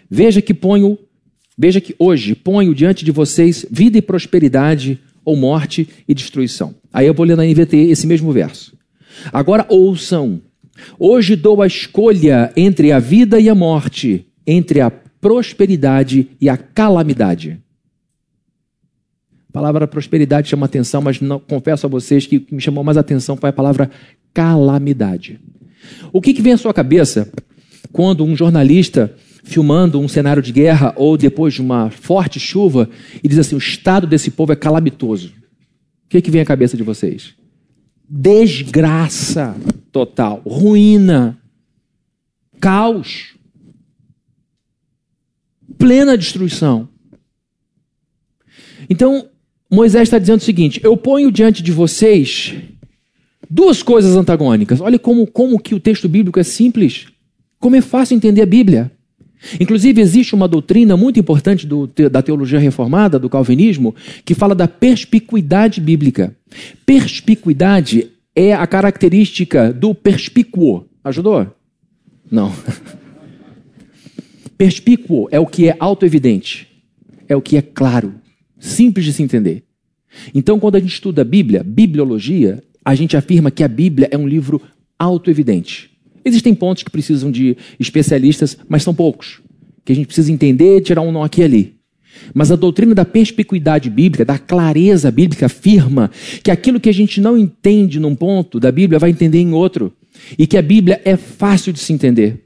[0.09, 0.97] Veja que ponho,
[1.57, 6.75] veja que hoje ponho diante de vocês vida e prosperidade, ou morte e destruição.
[6.91, 8.77] Aí eu vou ler na NVT esse mesmo verso.
[9.31, 10.41] Agora ouçam.
[10.97, 16.57] Hoje dou a escolha entre a vida e a morte, entre a prosperidade e a
[16.57, 17.61] calamidade.
[19.49, 22.83] A palavra prosperidade chama atenção, mas não, confesso a vocês que o que me chamou
[22.83, 23.89] mais atenção foi a palavra
[24.31, 25.39] calamidade.
[26.13, 27.31] O que, que vem à sua cabeça
[27.91, 32.87] quando um jornalista filmando um cenário de guerra ou depois de uma forte chuva
[33.23, 35.29] e diz assim: o estado desse povo é calamitoso.
[36.05, 37.33] O que, que vem à cabeça de vocês?
[38.07, 39.55] Desgraça
[39.91, 41.39] total, ruína,
[42.59, 43.35] caos,
[45.77, 46.89] plena destruição.
[48.89, 49.29] Então,
[49.69, 52.55] Moisés está dizendo o seguinte: eu ponho diante de vocês
[53.49, 54.81] duas coisas antagônicas.
[54.81, 57.07] Olha como, como que o texto bíblico é simples,
[57.59, 58.91] como é fácil entender a Bíblia.
[59.59, 64.67] Inclusive, existe uma doutrina muito importante do, da teologia reformada, do calvinismo, que fala da
[64.67, 66.35] perspicuidade bíblica.
[66.85, 70.85] Perspicuidade é a característica do perspícuo.
[71.03, 71.47] Ajudou?
[72.29, 72.53] Não.
[74.57, 76.67] Perspícuo é o que é autoevidente,
[77.29, 78.15] é o que é claro,
[78.59, 79.63] simples de se entender.
[80.33, 84.17] Então, quando a gente estuda a Bíblia, bibliologia, a gente afirma que a Bíblia é
[84.17, 84.61] um livro
[84.97, 85.91] autoevidente.
[86.23, 89.41] Existem pontos que precisam de especialistas, mas são poucos.
[89.85, 91.79] Que a gente precisa entender, tirar um nó aqui e ali.
[92.33, 96.11] Mas a doutrina da perspicuidade bíblica, da clareza bíblica, afirma
[96.43, 99.93] que aquilo que a gente não entende num ponto da Bíblia vai entender em outro.
[100.37, 102.45] E que a Bíblia é fácil de se entender.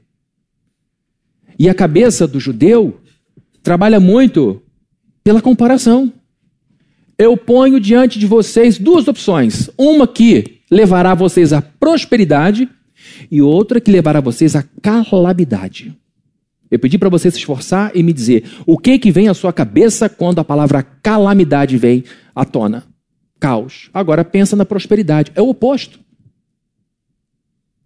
[1.58, 3.00] E a cabeça do judeu
[3.62, 4.62] trabalha muito
[5.24, 6.12] pela comparação.
[7.18, 12.68] Eu ponho diante de vocês duas opções: uma que levará vocês à prosperidade
[13.30, 15.96] e outra que levará vocês à calamidade.
[16.70, 19.52] Eu pedi para você se esforçar e me dizer o que que vem à sua
[19.52, 22.84] cabeça quando a palavra calamidade vem à tona.
[23.38, 23.90] Caos.
[23.92, 25.30] Agora pensa na prosperidade.
[25.34, 26.00] É o oposto.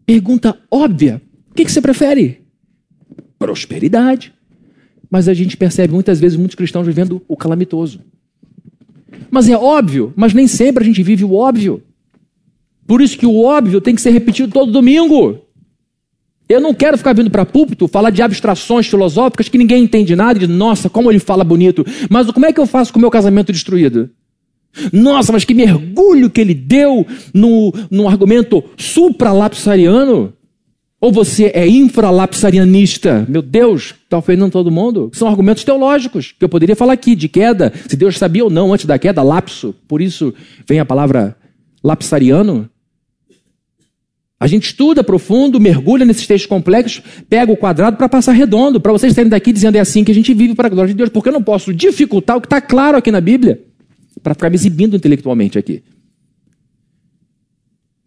[0.07, 1.21] Pergunta óbvia.
[1.51, 2.47] O que, que você prefere?
[3.39, 4.33] Prosperidade.
[5.11, 8.01] Mas a gente percebe muitas vezes muitos cristãos vivendo o calamitoso.
[9.31, 11.83] Mas é óbvio, mas nem sempre a gente vive o óbvio.
[12.87, 15.39] Por isso que o óbvio tem que ser repetido todo domingo.
[16.49, 20.39] Eu não quero ficar vindo para púlpito falar de abstrações filosóficas que ninguém entende nada
[20.39, 21.85] e diz, nossa, como ele fala bonito.
[22.09, 24.09] Mas como é que eu faço com o meu casamento destruído?
[24.93, 30.33] Nossa, mas que mergulho que ele deu no, no argumento supralapsariano.
[31.01, 33.25] Ou você é infralapsarianista?
[33.29, 35.11] Meu Deus, está ofendendo todo mundo?
[35.13, 38.73] São argumentos teológicos que eu poderia falar aqui, de queda, se Deus sabia ou não
[38.73, 39.75] antes da queda, lapso.
[39.87, 40.35] Por isso
[40.67, 41.37] vem a palavra
[41.85, 42.69] lapsariano.
[44.41, 48.93] A gente estuda profundo, mergulha nesses textos complexos, pega o quadrado para passar redondo, para
[48.93, 51.11] vocês saírem daqui dizendo é assim que a gente vive para a glória de Deus,
[51.11, 53.61] porque eu não posso dificultar o que está claro aqui na Bíblia,
[54.23, 55.83] para ficar me exibindo intelectualmente aqui.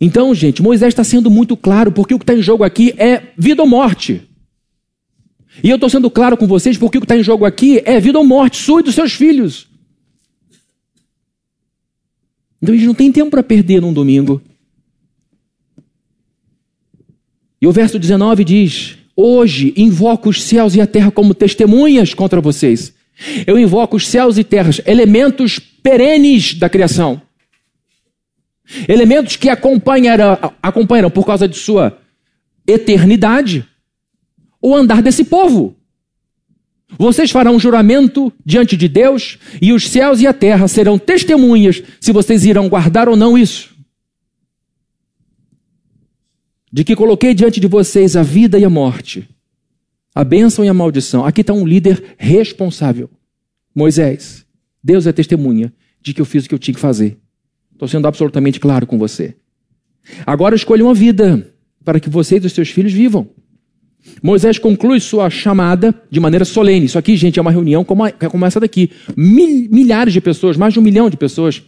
[0.04, 3.34] Então, gente, Moisés está sendo muito claro, porque o que está em jogo aqui é
[3.38, 4.28] vida ou morte.
[5.64, 8.00] E eu estou sendo claro com vocês, porque o que está em jogo aqui é
[8.00, 9.68] vida ou morte, sua e dos seus filhos.
[12.60, 14.42] Então a gente não tem tempo para perder num domingo.
[17.62, 22.42] E o verso 19 diz: Hoje invoco os céus e a terra como testemunhas contra
[22.42, 22.92] vocês.
[23.46, 27.22] Eu invoco os céus e terras, elementos perenes da criação.
[28.88, 31.98] Elementos que acompanharão, acompanharão por causa de sua
[32.68, 33.68] eternidade
[34.62, 35.76] o andar desse povo.
[36.98, 41.82] Vocês farão um juramento diante de Deus, e os céus e a terra serão testemunhas
[42.00, 43.72] se vocês irão guardar ou não isso
[46.72, 49.28] de que coloquei diante de vocês a vida e a morte,
[50.16, 51.26] a bênção e a maldição.
[51.26, 53.10] Aqui está um líder responsável.
[53.76, 54.46] Moisés,
[54.82, 57.18] Deus é testemunha de que eu fiz o que eu tinha que fazer.
[57.82, 59.34] Estou sendo absolutamente claro com você.
[60.24, 61.52] Agora escolha uma vida
[61.84, 63.28] para que você e os seus filhos vivam.
[64.22, 66.86] Moisés conclui sua chamada de maneira solene.
[66.86, 68.92] Isso aqui, gente, é uma reunião como, a, como essa daqui.
[69.18, 71.64] Mil, milhares de pessoas, mais de um milhão de pessoas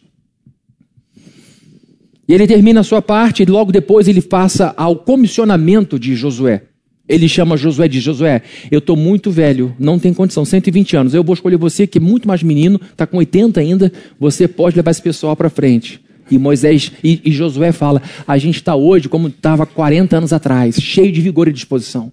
[2.27, 6.63] e ele termina a sua parte e logo depois ele passa ao comissionamento de Josué.
[7.09, 11.13] Ele chama Josué de Josué, eu estou muito velho, não tem condição, 120 anos.
[11.15, 14.75] Eu vou escolher você, que é muito mais menino, está com 80 ainda, você pode
[14.75, 16.02] levar esse pessoal para frente.
[16.33, 20.75] E Moisés e, e Josué fala: a gente está hoje como estava 40 anos atrás,
[20.81, 22.11] cheio de vigor e disposição.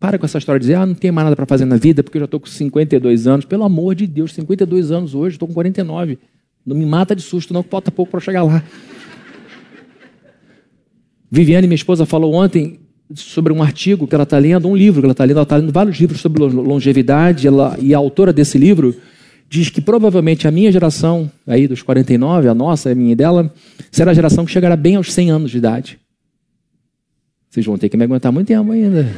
[0.00, 2.02] Para com essa história de dizer, ah, não tem mais nada para fazer na vida
[2.02, 3.44] porque eu já estou com 52 anos.
[3.44, 6.18] Pelo amor de Deus, 52 anos hoje, estou com 49.
[6.64, 8.62] Não me mata de susto, não, que falta pouco para chegar lá.
[11.30, 12.80] Viviane, minha esposa, falou ontem
[13.14, 15.56] sobre um artigo que ela está lendo, um livro que ela está lendo, ela está
[15.56, 18.94] lendo vários livros sobre longevidade, ela, e a autora desse livro
[19.48, 23.52] diz que provavelmente a minha geração, aí dos 49, a nossa, a minha e dela,
[23.90, 25.98] será a geração que chegará bem aos 100 anos de idade.
[27.48, 29.08] Vocês vão ter que me aguentar muito tempo ainda.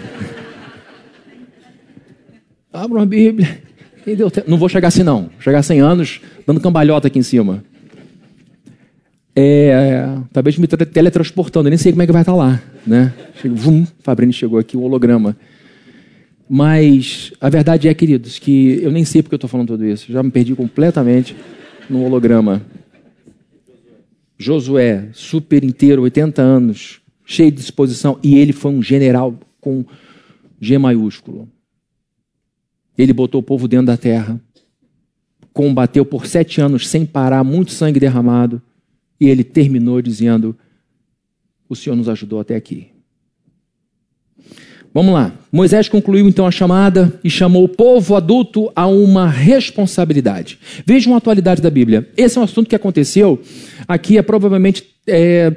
[2.73, 3.61] Abra uma Bíblia.
[4.47, 5.23] Não vou chegar assim, não.
[5.23, 7.65] Vou chegar a 100 anos dando cambalhota aqui em cima.
[9.35, 12.61] É, talvez me teletransportando, eu nem sei como é que vai estar lá.
[12.87, 13.13] Né?
[13.41, 15.37] Chego, vum, Fabrini chegou aqui, o holograma.
[16.53, 20.11] Mas a verdade é, queridos, que eu nem sei porque eu estou falando tudo isso.
[20.11, 21.37] Já me perdi completamente
[21.89, 22.61] no holograma.
[24.37, 29.85] Josué, super inteiro, 80 anos, cheio de disposição, e ele foi um general com
[30.61, 31.49] G maiúsculo.
[32.99, 34.41] Ele botou o povo dentro da terra,
[35.53, 38.61] combateu por sete anos sem parar, muito sangue derramado,
[39.21, 40.59] e ele terminou dizendo:
[41.69, 42.90] O Senhor nos ajudou até aqui.
[44.93, 45.33] Vamos lá.
[45.53, 50.59] Moisés concluiu então a chamada e chamou o povo adulto a uma responsabilidade.
[50.85, 52.09] Vejam a atualidade da Bíblia.
[52.17, 53.41] Esse é um assunto que aconteceu
[53.87, 55.51] aqui há provavelmente é,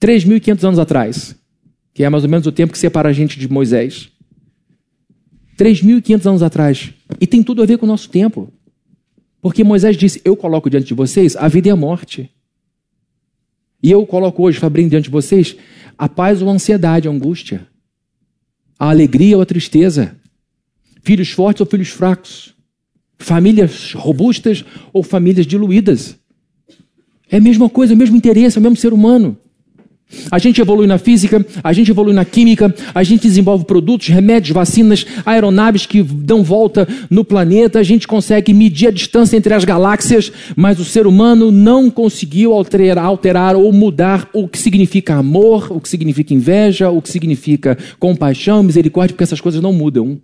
[0.00, 1.36] 3.500 anos atrás,
[1.92, 4.10] que é mais ou menos o tempo que separa a gente de Moisés.
[5.58, 6.94] 3.500 anos atrás.
[7.20, 8.52] E tem tudo a ver com o nosso tempo.
[9.42, 12.30] Porque Moisés disse: Eu coloco diante de vocês a vida e a morte.
[13.82, 15.56] E eu coloco hoje, Fabrinho, diante de vocês
[15.96, 17.66] a paz ou a ansiedade, a angústia
[18.78, 20.16] a alegria ou a tristeza,
[21.02, 22.54] filhos fortes ou filhos fracos,
[23.18, 26.16] famílias robustas ou famílias diluídas.
[27.30, 29.36] É a mesma coisa, o mesmo interesse, é o mesmo ser humano.
[30.30, 34.54] A gente evolui na física, a gente evolui na química, a gente desenvolve produtos, remédios,
[34.54, 39.64] vacinas, aeronaves que dão volta no planeta, a gente consegue medir a distância entre as
[39.64, 45.70] galáxias, mas o ser humano não conseguiu alterar, alterar ou mudar o que significa amor,
[45.70, 50.18] o que significa inveja, o que significa compaixão, misericórdia, porque essas coisas não mudam.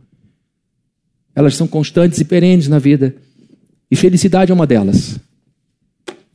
[1.36, 3.14] Elas são constantes e perenes na vida.
[3.90, 5.18] E felicidade é uma delas.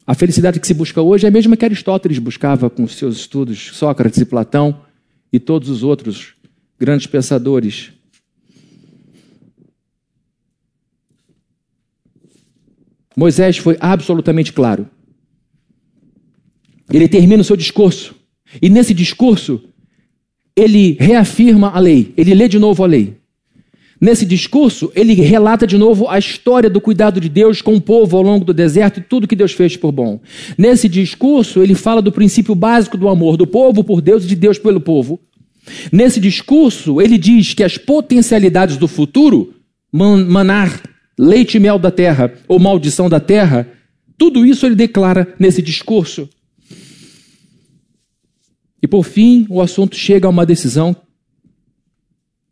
[0.10, 3.70] A felicidade que se busca hoje é a mesma que Aristóteles buscava com seus estudos,
[3.76, 4.82] Sócrates e Platão
[5.32, 6.34] e todos os outros
[6.80, 7.92] grandes pensadores.
[13.16, 14.90] Moisés foi absolutamente claro.
[16.92, 18.16] Ele termina o seu discurso,
[18.60, 19.64] e nesse discurso,
[20.56, 23.19] ele reafirma a lei, ele lê de novo a lei.
[24.02, 28.16] Nesse discurso, ele relata de novo a história do cuidado de Deus com o povo
[28.16, 30.22] ao longo do deserto e tudo que Deus fez por bom.
[30.58, 34.36] Nesse discurso, ele fala do princípio básico do amor do povo por Deus e de
[34.36, 35.20] Deus pelo povo.
[35.92, 39.54] Nesse discurso, ele diz que as potencialidades do futuro,
[39.92, 40.82] manar
[41.18, 43.68] leite e mel da terra ou maldição da terra,
[44.18, 46.30] tudo isso ele declara nesse discurso.
[48.82, 50.96] E por fim, o assunto chega a uma decisão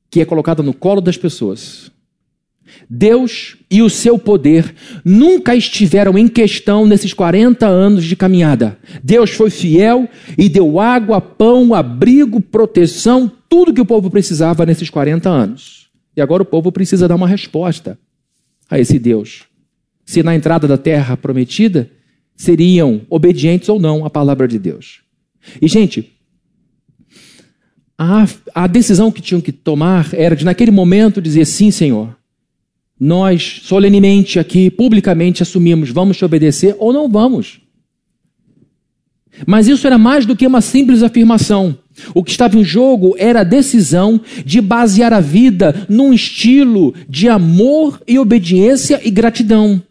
[0.09, 1.91] que é colocada no colo das pessoas.
[2.89, 8.77] Deus e o seu poder nunca estiveram em questão nesses 40 anos de caminhada.
[9.03, 14.89] Deus foi fiel e deu água, pão, abrigo, proteção, tudo que o povo precisava nesses
[14.89, 15.87] 40 anos.
[16.15, 17.97] E agora o povo precisa dar uma resposta
[18.69, 19.43] a esse Deus.
[20.05, 21.89] Se na entrada da terra prometida
[22.35, 25.01] seriam obedientes ou não à palavra de Deus.
[25.61, 26.16] E, gente,
[27.97, 32.15] a, a decisão que tinham que tomar era de, naquele momento, dizer: sim, Senhor,
[32.99, 37.61] nós solenemente aqui, publicamente, assumimos, vamos te obedecer ou não vamos.
[39.45, 41.77] Mas isso era mais do que uma simples afirmação.
[42.13, 47.29] O que estava em jogo era a decisão de basear a vida num estilo de
[47.29, 49.81] amor e obediência e gratidão.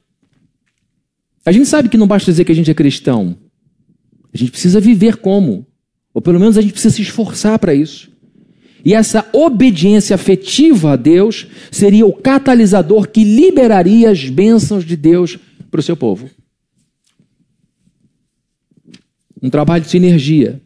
[1.45, 3.37] A gente sabe que não basta dizer que a gente é cristão.
[4.35, 5.65] A gente precisa viver como.
[6.17, 8.11] Ou pelo menos a gente precisa se esforçar para isso.
[8.83, 15.39] E essa obediência afetiva a Deus seria o catalisador que liberaria as bênçãos de Deus
[15.71, 16.31] para o seu povo.
[19.43, 20.59] Um trabalho de sinergia.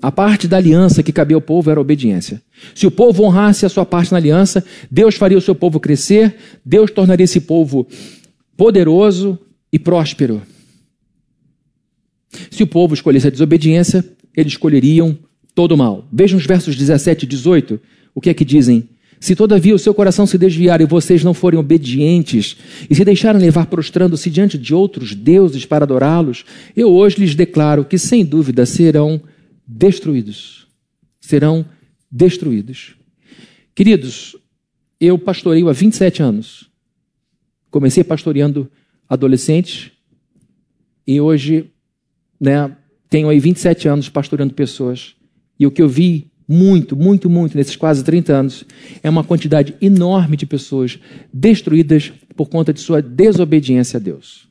[0.00, 2.40] A parte da aliança que cabia ao povo era a obediência.
[2.76, 6.36] Se o povo honrasse a sua parte na aliança, Deus faria o seu povo crescer,
[6.64, 7.88] Deus tornaria esse povo
[8.56, 9.36] poderoso
[9.72, 10.40] e próspero.
[12.52, 14.04] Se o povo escolhesse a desobediência,
[14.36, 15.18] eles escolheriam
[15.54, 16.06] todo o mal.
[16.12, 17.80] Vejam os versos 17 e 18.
[18.14, 18.88] O que é que dizem?
[19.20, 22.56] Se todavia o seu coração se desviar e vocês não forem obedientes
[22.90, 26.44] e se deixarem levar prostrando-se diante de outros deuses para adorá-los,
[26.76, 29.22] eu hoje lhes declaro que sem dúvida serão
[29.66, 30.66] destruídos.
[31.20, 31.64] Serão
[32.10, 32.96] destruídos.
[33.74, 34.36] Queridos,
[35.00, 36.70] eu pastoreio há 27 anos.
[37.70, 38.70] Comecei pastoreando
[39.08, 39.90] adolescentes
[41.06, 41.70] e hoje,
[42.40, 42.76] né,
[43.08, 45.14] tenho aí 27 anos pastoreando pessoas.
[45.58, 48.64] E o que eu vi muito, muito, muito nesses quase 30 anos
[49.02, 50.98] é uma quantidade enorme de pessoas
[51.32, 54.48] destruídas por conta de sua desobediência a Deus.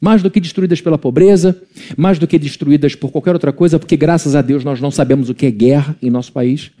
[0.00, 1.60] Mais do que destruídas pela pobreza,
[1.96, 5.30] mais do que destruídas por qualquer outra coisa, porque graças a Deus nós não sabemos
[5.30, 6.72] o que é guerra em nosso país.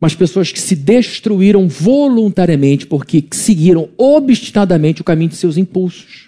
[0.00, 6.25] Mas pessoas que se destruíram voluntariamente porque seguiram obstinadamente o caminho de seus impulsos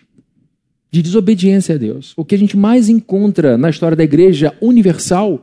[0.91, 2.13] de desobediência a Deus.
[2.17, 5.43] O que a gente mais encontra na história da igreja universal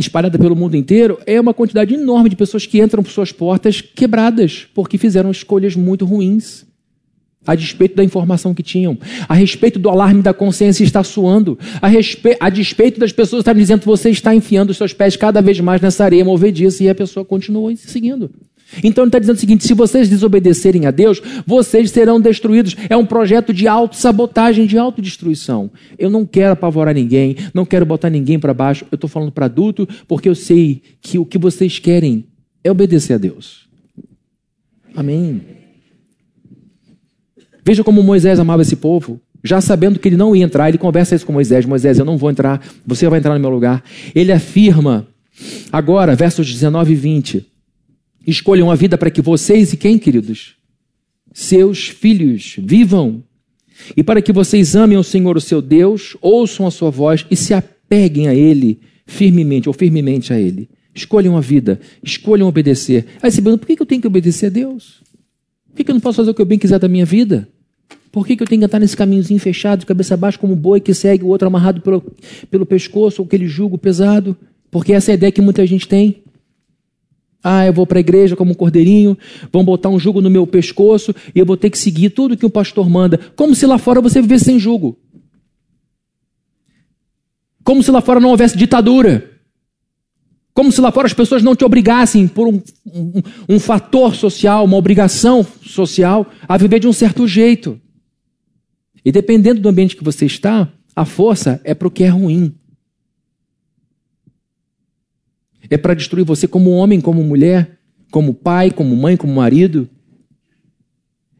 [0.00, 3.80] espalhada pelo mundo inteiro, é uma quantidade enorme de pessoas que entram por suas portas
[3.80, 6.68] quebradas, porque fizeram escolhas muito ruins.
[7.46, 11.88] A despeito da informação que tinham, a respeito do alarme da consciência está suando, a,
[11.88, 12.36] respe...
[12.38, 15.58] a despeito das pessoas estarem dizendo que você está enfiando os seus pés cada vez
[15.58, 18.30] mais nessa areia movediça e a pessoa continua seguindo.
[18.82, 22.76] Então ele está dizendo o seguinte: se vocês desobedecerem a Deus, vocês serão destruídos.
[22.88, 25.70] É um projeto de autossabotagem, de autodestruição.
[25.98, 28.86] Eu não quero apavorar ninguém, não quero botar ninguém para baixo.
[28.90, 32.24] Eu estou falando para adulto porque eu sei que o que vocês querem
[32.62, 33.68] é obedecer a Deus.
[34.94, 35.42] Amém.
[37.64, 39.20] Veja como Moisés amava esse povo.
[39.42, 42.18] Já sabendo que ele não ia entrar, ele conversa isso com Moisés: Moisés, eu não
[42.18, 43.82] vou entrar, você vai entrar no meu lugar.
[44.14, 45.06] Ele afirma,
[45.72, 47.49] agora, versos 19 e 20
[48.26, 50.56] escolham a vida para que vocês e quem, queridos?
[51.32, 53.22] Seus filhos vivam.
[53.96, 57.36] E para que vocês amem o Senhor, o seu Deus, ouçam a sua voz e
[57.36, 60.68] se apeguem a Ele firmemente ou firmemente a Ele.
[60.94, 63.06] Escolham a vida, escolham obedecer.
[63.22, 65.02] Aí você pergunta, por que eu tenho que obedecer a Deus?
[65.74, 67.48] Por que eu não posso fazer o que eu bem quiser da minha vida?
[68.12, 70.80] Por que eu tenho que estar nesse caminhozinho fechado, de cabeça baixa, como um boi
[70.80, 72.02] que segue o outro amarrado pelo,
[72.50, 74.36] pelo pescoço, ou aquele jugo pesado?
[74.70, 76.22] Porque essa é a ideia que muita gente tem.
[77.42, 79.16] Ah, eu vou para a igreja como um cordeirinho,
[79.50, 82.44] vão botar um jugo no meu pescoço e eu vou ter que seguir tudo que
[82.44, 83.18] o pastor manda.
[83.34, 84.98] Como se lá fora você vivesse sem jugo.
[87.64, 89.30] Como se lá fora não houvesse ditadura.
[90.52, 92.60] Como se lá fora as pessoas não te obrigassem por um,
[92.92, 97.80] um, um fator social, uma obrigação social, a viver de um certo jeito.
[99.04, 102.54] E dependendo do ambiente que você está, a força é para o que é ruim.
[105.70, 107.78] É para destruir você como homem, como mulher,
[108.10, 109.88] como pai, como mãe, como marido.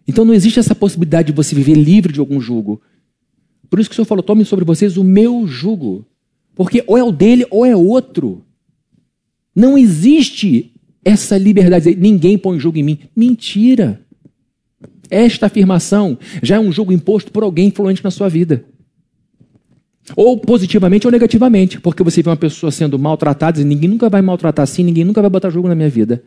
[0.07, 2.81] Então não existe essa possibilidade de você viver livre de algum jugo.
[3.69, 6.07] Por isso que o Senhor falou: tome sobre vocês o meu jugo.
[6.55, 8.45] Porque ou é o dele ou é outro.
[9.55, 10.73] Não existe
[11.05, 11.95] essa liberdade.
[11.95, 12.99] Ninguém põe jugo em mim.
[13.15, 14.05] Mentira.
[15.09, 18.65] Esta afirmação já é um jugo imposto por alguém influente na sua vida.
[20.17, 24.23] Ou positivamente ou negativamente, porque você vê uma pessoa sendo maltratada e ninguém nunca vai
[24.23, 26.23] maltratar assim, ninguém nunca vai botar jogo na minha vida.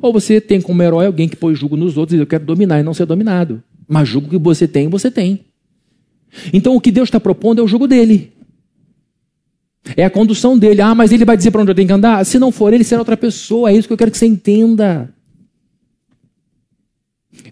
[0.00, 2.80] Ou você tem como herói alguém que põe jogo nos outros e eu quero dominar
[2.80, 3.62] e não ser dominado.
[3.88, 5.44] Mas jogo que você tem, você tem.
[6.52, 8.32] Então o que Deus está propondo é o jogo dele.
[9.96, 10.80] É a condução dele.
[10.80, 12.24] Ah, mas ele vai dizer para onde eu tenho que andar?
[12.24, 13.70] Se não for ele, será outra pessoa.
[13.70, 15.14] É isso que eu quero que você entenda.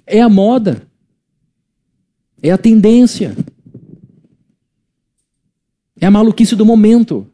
[0.07, 0.83] É a moda.
[2.43, 3.37] É a tendência.
[6.05, 7.27] É a maluquice do momento.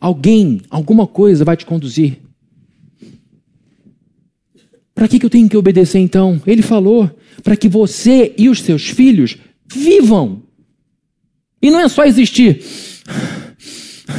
[0.00, 2.18] Alguém, alguma coisa vai te conduzir.
[4.94, 6.40] Para que, que eu tenho que obedecer então?
[6.46, 7.10] Ele falou
[7.42, 9.36] para que você e os seus filhos
[9.70, 10.44] vivam.
[11.60, 12.62] E não é só existir.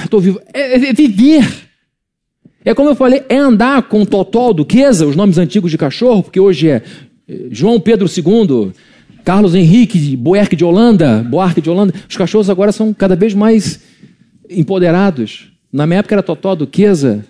[0.04, 0.40] Estou vivo.
[0.54, 1.44] É, é, é, viver.
[2.64, 6.40] É como eu falei, é andar com Totó, Duquesa, os nomes antigos de cachorro, porque
[6.40, 6.84] hoje é
[7.50, 8.74] João Pedro II,
[9.26, 11.92] Carlos Henrique, Boerque de Holanda, Boarque de Holanda.
[12.08, 13.80] Os cachorros agora são cada vez mais
[14.48, 15.52] empoderados.
[15.74, 17.26] Na minha época era Totó, Duquesa.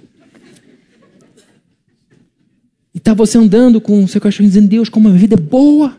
[2.94, 5.96] E está você andando com o seu cachorro dizendo, Deus, como a vida é boa.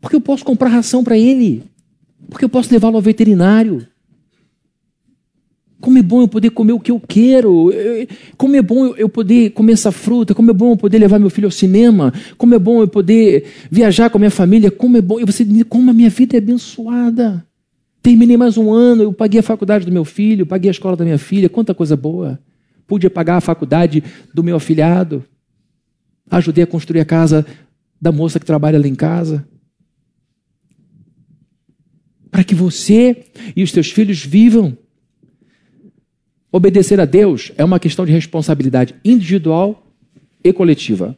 [0.00, 1.64] Porque eu posso comprar ração para ele.
[2.30, 3.86] Porque eu posso levá-lo ao veterinário.
[5.80, 7.70] Como é bom eu poder comer o que eu quero.
[8.36, 10.34] Como é bom eu poder comer essa fruta.
[10.34, 12.12] Como é bom eu poder levar meu filho ao cinema.
[12.36, 14.70] Como é bom eu poder viajar com a minha família.
[14.70, 15.18] Como é bom.
[15.18, 17.46] E você como a minha vida é abençoada.
[18.02, 21.04] Terminei mais um ano, eu paguei a faculdade do meu filho, paguei a escola da
[21.04, 21.48] minha filha.
[21.48, 22.38] Quanta coisa boa.
[22.86, 24.02] Pude pagar a faculdade
[24.34, 25.24] do meu afilhado.
[26.30, 27.46] Ajudei a construir a casa
[28.00, 29.46] da moça que trabalha lá em casa.
[32.30, 33.24] Para que você
[33.56, 34.76] e os seus filhos vivam
[36.52, 39.86] Obedecer a Deus é uma questão de responsabilidade individual
[40.42, 41.16] e coletiva.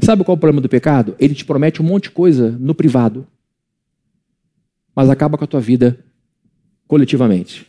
[0.00, 1.16] Sabe qual é o problema do pecado?
[1.18, 3.26] Ele te promete um monte de coisa no privado,
[4.94, 5.98] mas acaba com a tua vida
[6.86, 7.66] coletivamente.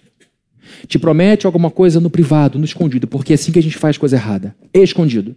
[0.87, 3.97] Te promete alguma coisa no privado, no escondido, porque é assim que a gente faz
[3.97, 5.35] coisa errada, escondido.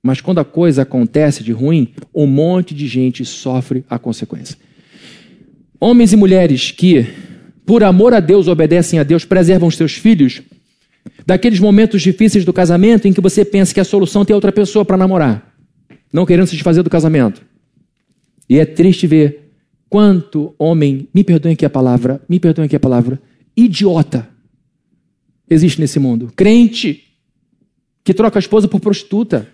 [0.00, 4.56] Mas quando a coisa acontece de ruim, um monte de gente sofre a consequência.
[5.80, 7.06] Homens e mulheres que
[7.68, 10.40] por amor a Deus, obedecem a Deus, preservam os seus filhos,
[11.26, 14.86] daqueles momentos difíceis do casamento em que você pensa que a solução tem outra pessoa
[14.86, 15.54] para namorar,
[16.10, 17.42] não querendo se desfazer do casamento.
[18.48, 19.52] E é triste ver
[19.86, 23.20] quanto homem, me perdoem aqui a palavra, me perdoem aqui a palavra,
[23.54, 24.26] idiota
[25.50, 26.32] existe nesse mundo.
[26.34, 27.04] Crente
[28.02, 29.46] que troca a esposa por prostituta,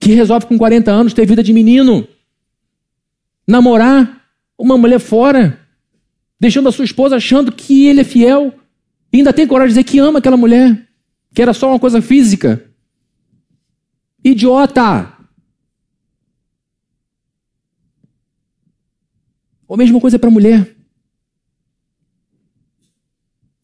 [0.00, 2.08] que resolve com 40 anos ter vida de menino,
[3.46, 4.22] namorar
[4.56, 5.61] uma mulher fora
[6.42, 8.52] deixando a sua esposa achando que ele é fiel,
[9.12, 10.88] e ainda tem coragem de dizer que ama aquela mulher,
[11.32, 12.68] que era só uma coisa física.
[14.24, 15.16] Idiota!
[19.68, 20.74] Ou a mesma coisa para a mulher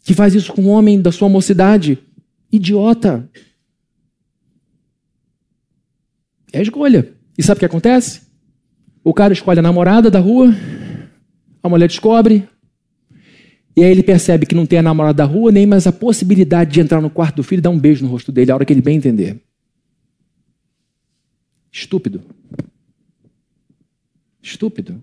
[0.05, 1.99] que faz isso com um homem da sua mocidade.
[2.51, 3.29] Idiota.
[6.53, 7.13] É escolha.
[7.37, 8.23] E sabe o que acontece?
[9.03, 10.55] O cara escolhe a namorada da rua,
[11.61, 12.49] a mulher descobre,
[13.79, 16.73] e aí ele percebe que não tem a namorada da rua, nem mais a possibilidade
[16.73, 18.65] de entrar no quarto do filho e dar um beijo no rosto dele, a hora
[18.65, 19.41] que ele bem entender.
[21.71, 22.21] Estúpido.
[24.43, 25.01] Estúpido.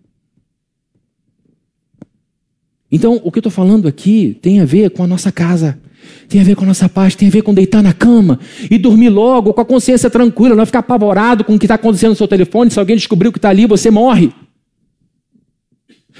[2.91, 5.79] Então, o que eu estou falando aqui tem a ver com a nossa casa,
[6.27, 8.77] tem a ver com a nossa paz, tem a ver com deitar na cama e
[8.77, 12.17] dormir logo, com a consciência tranquila, não ficar apavorado com o que está acontecendo no
[12.17, 12.71] seu telefone.
[12.71, 14.33] Se alguém descobrir o que está ali, você morre.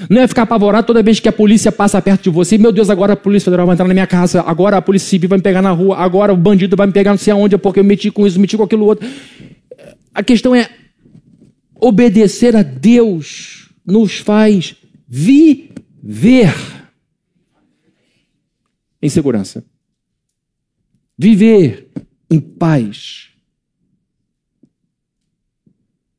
[0.10, 2.58] Não é ficar apavorado toda vez que a polícia passa perto de você.
[2.58, 4.42] Meu Deus, agora a Polícia Federal vai entrar na minha casa.
[4.42, 5.98] Agora a Polícia Civil vai me pegar na rua.
[5.98, 8.58] Agora o bandido vai me pegar não sei aonde, porque eu meti com isso, meti
[8.58, 9.08] com aquilo outro.
[10.14, 10.70] A questão é:
[11.80, 14.76] obedecer a Deus nos faz
[15.08, 16.54] viver
[19.02, 19.64] em segurança.
[21.18, 21.90] Viver
[22.30, 23.30] em paz.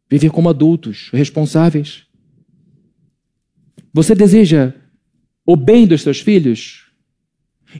[0.09, 2.06] Viver como adultos responsáveis.
[3.97, 4.75] Você deseja
[5.47, 6.85] o bem dos seus filhos?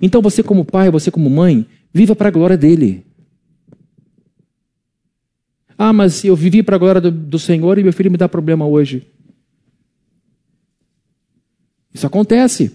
[0.01, 3.05] Então você, como pai, você, como mãe, viva para a glória dele.
[5.77, 8.27] Ah, mas eu vivi para a glória do, do Senhor e meu filho me dá
[8.31, 9.07] problema hoje.
[11.93, 12.75] Isso acontece.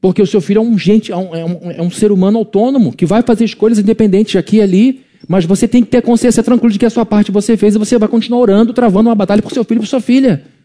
[0.00, 2.38] Porque o seu filho é um, gente, é um, é um, é um ser humano
[2.38, 5.04] autônomo que vai fazer escolhas independentes aqui e ali.
[5.28, 7.78] Mas você tem que ter consciência tranquila de que a sua parte você fez e
[7.78, 10.55] você vai continuar orando, travando uma batalha por seu filho e por sua filha.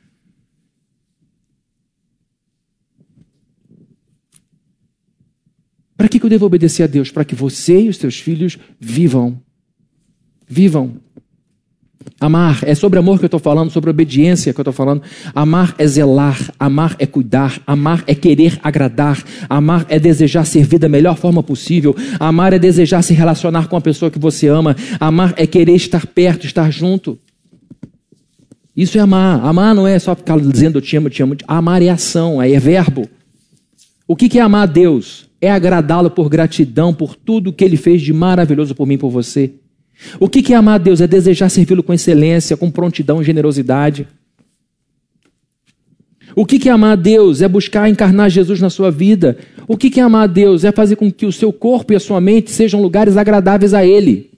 [6.02, 7.12] Para que eu devo obedecer a Deus?
[7.12, 9.40] Para que você e os seus filhos vivam.
[10.50, 10.94] Vivam.
[12.20, 15.04] Amar, é sobre amor que eu estou falando, sobre obediência que eu estou falando.
[15.36, 20.90] Amar é zelar, amar é cuidar, amar é querer agradar, amar é desejar servir da
[20.90, 25.36] melhor forma possível, amar é desejar se relacionar com a pessoa que você ama, amar
[25.38, 27.20] é querer estar perto, estar junto.
[28.76, 29.46] Isso é amar.
[29.46, 31.38] Amar não é só ficar dizendo eu te amo, eu te amo.
[31.48, 33.08] Amar é ação, é verbo.
[34.08, 35.30] O que é amar a Deus?
[35.42, 39.10] É agradá-lo por gratidão por tudo que ele fez de maravilhoso por mim e por
[39.10, 39.56] você.
[40.20, 41.02] O que é amar a Deus?
[41.02, 44.08] É desejar servi-lo com excelência, com prontidão e generosidade.
[46.36, 47.42] O que é amar a Deus?
[47.42, 49.38] É buscar encarnar Jesus na sua vida.
[49.68, 50.64] O que é amar a Deus?
[50.64, 53.86] É fazer com que o seu corpo e a sua mente sejam lugares agradáveis a
[53.86, 54.32] Ele.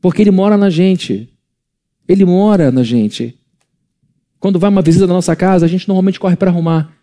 [0.00, 1.28] Porque Ele mora na gente.
[2.08, 3.36] Ele mora na gente.
[4.38, 6.99] Quando vai uma visita na nossa casa, a gente normalmente corre para arrumar.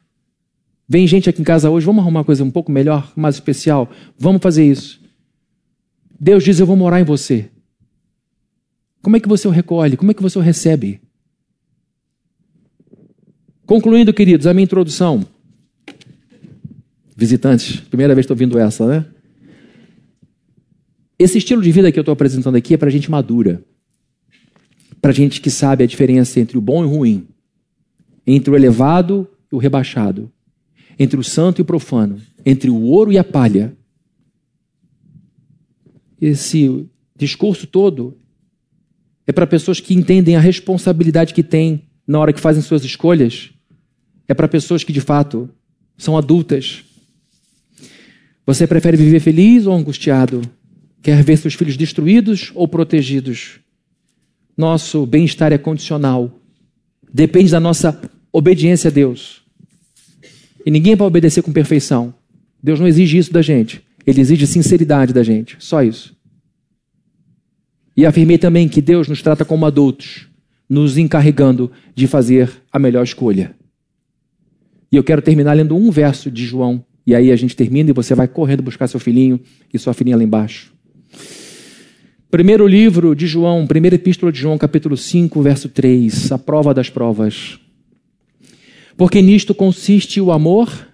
[0.90, 3.92] Vem gente aqui em casa hoje, vamos arrumar uma coisa um pouco melhor, mais especial.
[4.18, 5.02] Vamos fazer isso.
[6.18, 7.50] Deus diz: Eu vou morar em você.
[9.02, 9.98] Como é que você o recolhe?
[9.98, 11.02] Como é que você o recebe?
[13.66, 15.26] Concluindo, queridos, a minha introdução.
[17.16, 19.06] Visitantes, primeira vez que estou ouvindo essa, né?
[21.20, 23.62] Esse estilo de vida que eu estou apresentando aqui é para gente madura.
[25.02, 27.28] Para gente que sabe a diferença entre o bom e o ruim.
[28.26, 30.32] Entre o elevado e o rebaixado
[30.98, 33.76] entre o santo e o profano, entre o ouro e a palha.
[36.20, 38.18] Esse discurso todo
[39.26, 43.52] é para pessoas que entendem a responsabilidade que têm na hora que fazem suas escolhas.
[44.28, 45.50] É para pessoas que de fato
[45.98, 46.84] são adultas.
[48.46, 50.42] Você prefere viver feliz ou angustiado?
[51.02, 53.60] Quer ver seus filhos destruídos ou protegidos?
[54.56, 56.40] Nosso bem-estar é condicional.
[57.14, 59.47] Depende da nossa obediência a Deus.
[60.68, 62.14] E ninguém vai obedecer com perfeição.
[62.62, 63.82] Deus não exige isso da gente.
[64.06, 65.56] Ele exige sinceridade da gente.
[65.60, 66.14] Só isso.
[67.96, 70.28] E afirmei também que Deus nos trata como adultos,
[70.68, 73.56] nos encarregando de fazer a melhor escolha.
[74.92, 76.84] E eu quero terminar lendo um verso de João.
[77.06, 79.40] E aí a gente termina e você vai correndo buscar seu filhinho
[79.74, 80.74] e sua filhinha lá embaixo.
[82.30, 86.90] Primeiro livro de João, primeira epístola de João, capítulo 5, verso 3, a prova das
[86.90, 87.58] provas.
[88.98, 90.88] Porque nisto consiste o amor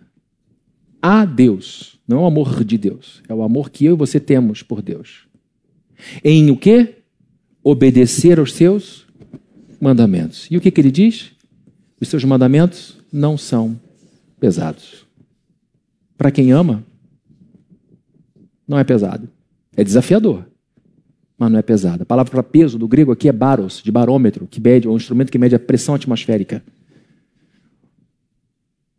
[1.02, 1.98] a Deus.
[2.06, 5.26] Não o amor de Deus, é o amor que eu e você temos por Deus.
[6.22, 6.96] Em o que?
[7.64, 9.08] Obedecer aos seus
[9.80, 10.48] mandamentos.
[10.52, 11.32] E o que, que ele diz?
[12.00, 13.80] Os seus mandamentos não são
[14.38, 15.06] pesados.
[16.18, 16.84] Para quem ama,
[18.68, 19.30] não é pesado.
[19.78, 20.46] É desafiador,
[21.38, 22.04] mas não é pesado.
[22.04, 24.98] A palavra para peso do grego aqui é baros, de barômetro, que mede, é um
[24.98, 26.62] instrumento que mede a pressão atmosférica.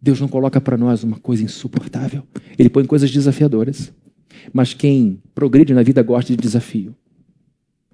[0.05, 2.23] Deus não coloca para nós uma coisa insuportável.
[2.59, 3.91] Ele põe coisas desafiadoras.
[4.53, 6.95] Mas quem progride na vida gosta de desafio.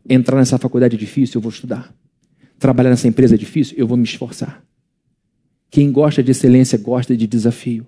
[0.09, 1.95] Entrar nessa faculdade é difícil, eu vou estudar.
[2.59, 4.61] Trabalhar nessa empresa é difícil, eu vou me esforçar.
[5.71, 7.87] Quem gosta de excelência gosta de desafio.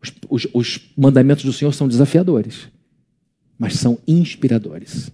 [0.00, 2.68] Os, os, os mandamentos do Senhor são desafiadores,
[3.58, 5.10] mas são inspiradores.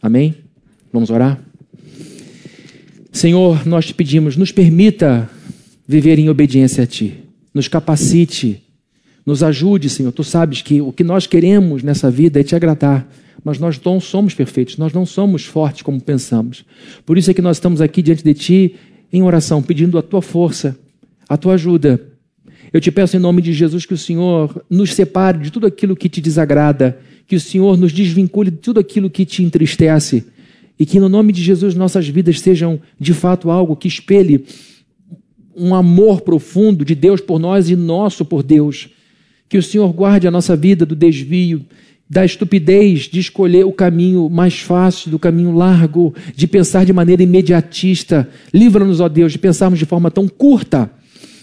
[0.00, 0.34] Amém?
[0.90, 1.44] Vamos orar?
[3.12, 5.28] Senhor, nós te pedimos, nos permita
[5.86, 7.23] viver em obediência a Ti
[7.54, 8.62] nos capacite,
[9.24, 10.12] nos ajude, Senhor.
[10.12, 13.08] Tu sabes que o que nós queremos nessa vida é te agradar,
[13.44, 16.64] mas nós não somos perfeitos, nós não somos fortes como pensamos.
[17.06, 18.74] Por isso é que nós estamos aqui diante de Ti
[19.12, 20.76] em oração, pedindo a Tua força,
[21.28, 22.00] a Tua ajuda.
[22.72, 25.94] Eu te peço em nome de Jesus que o Senhor nos separe de tudo aquilo
[25.94, 30.24] que te desagrada, que o Senhor nos desvincule de tudo aquilo que te entristece
[30.78, 34.44] e que no nome de Jesus nossas vidas sejam de fato algo que espelhe
[35.56, 38.88] um amor profundo de Deus por nós e nosso por Deus.
[39.48, 41.64] Que o Senhor guarde a nossa vida do desvio,
[42.08, 47.22] da estupidez de escolher o caminho mais fácil, do caminho largo, de pensar de maneira
[47.22, 48.28] imediatista.
[48.52, 50.90] Livra-nos, ó Deus, de pensarmos de forma tão curta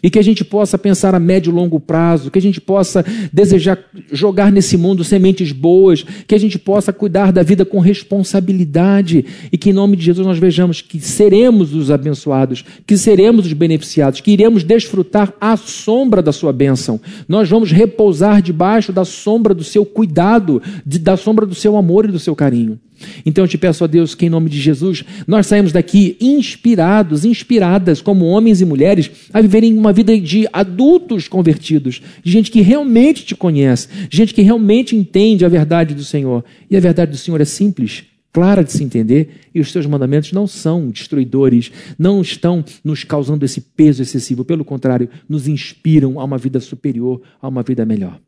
[0.04, 3.06] e que a gente possa pensar a médio e longo prazo, que a gente possa
[3.32, 3.78] desejar
[4.12, 9.58] jogar nesse mundo sementes boas, que a gente possa cuidar da vida com responsabilidade e
[9.58, 14.22] que em nome de Jesus nós vejamos que seremos os abençoados, que seremos os beneficiados,
[14.22, 17.00] que iremos desfrutar a sombra da sua bênção.
[17.28, 22.06] Nós vamos repousar debaixo da sombra do seu cuidado, de, da sombra do seu amor
[22.06, 22.80] e do seu carinho.
[23.26, 27.26] Então eu te peço a Deus que, em nome de Jesus, nós saímos daqui inspirados,
[27.26, 32.62] inspiradas, como homens e mulheres, a viverem uma vida de adultos convertidos, de gente que
[32.62, 36.44] realmente te conhece, gente que realmente entende a verdade do Senhor.
[36.70, 40.32] E a verdade do Senhor é simples, clara de se entender, e os seus mandamentos
[40.32, 46.24] não são destruidores, não estão nos causando esse peso excessivo, pelo contrário, nos inspiram a
[46.24, 48.20] uma vida superior, a uma vida melhor.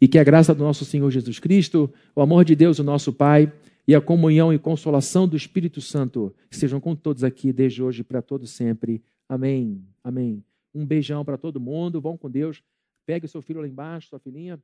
[0.00, 3.12] E que a graça do nosso Senhor Jesus Cristo, o amor de Deus, o nosso
[3.12, 3.52] Pai,
[3.90, 8.22] e a comunhão e consolação do Espírito Santo sejam com todos aqui desde hoje para
[8.22, 9.02] todos sempre.
[9.28, 9.84] Amém.
[10.04, 10.44] Amém.
[10.72, 12.00] Um beijão para todo mundo.
[12.00, 12.62] Vão com Deus.
[13.04, 14.62] Pegue o seu filho lá embaixo, sua filhinha.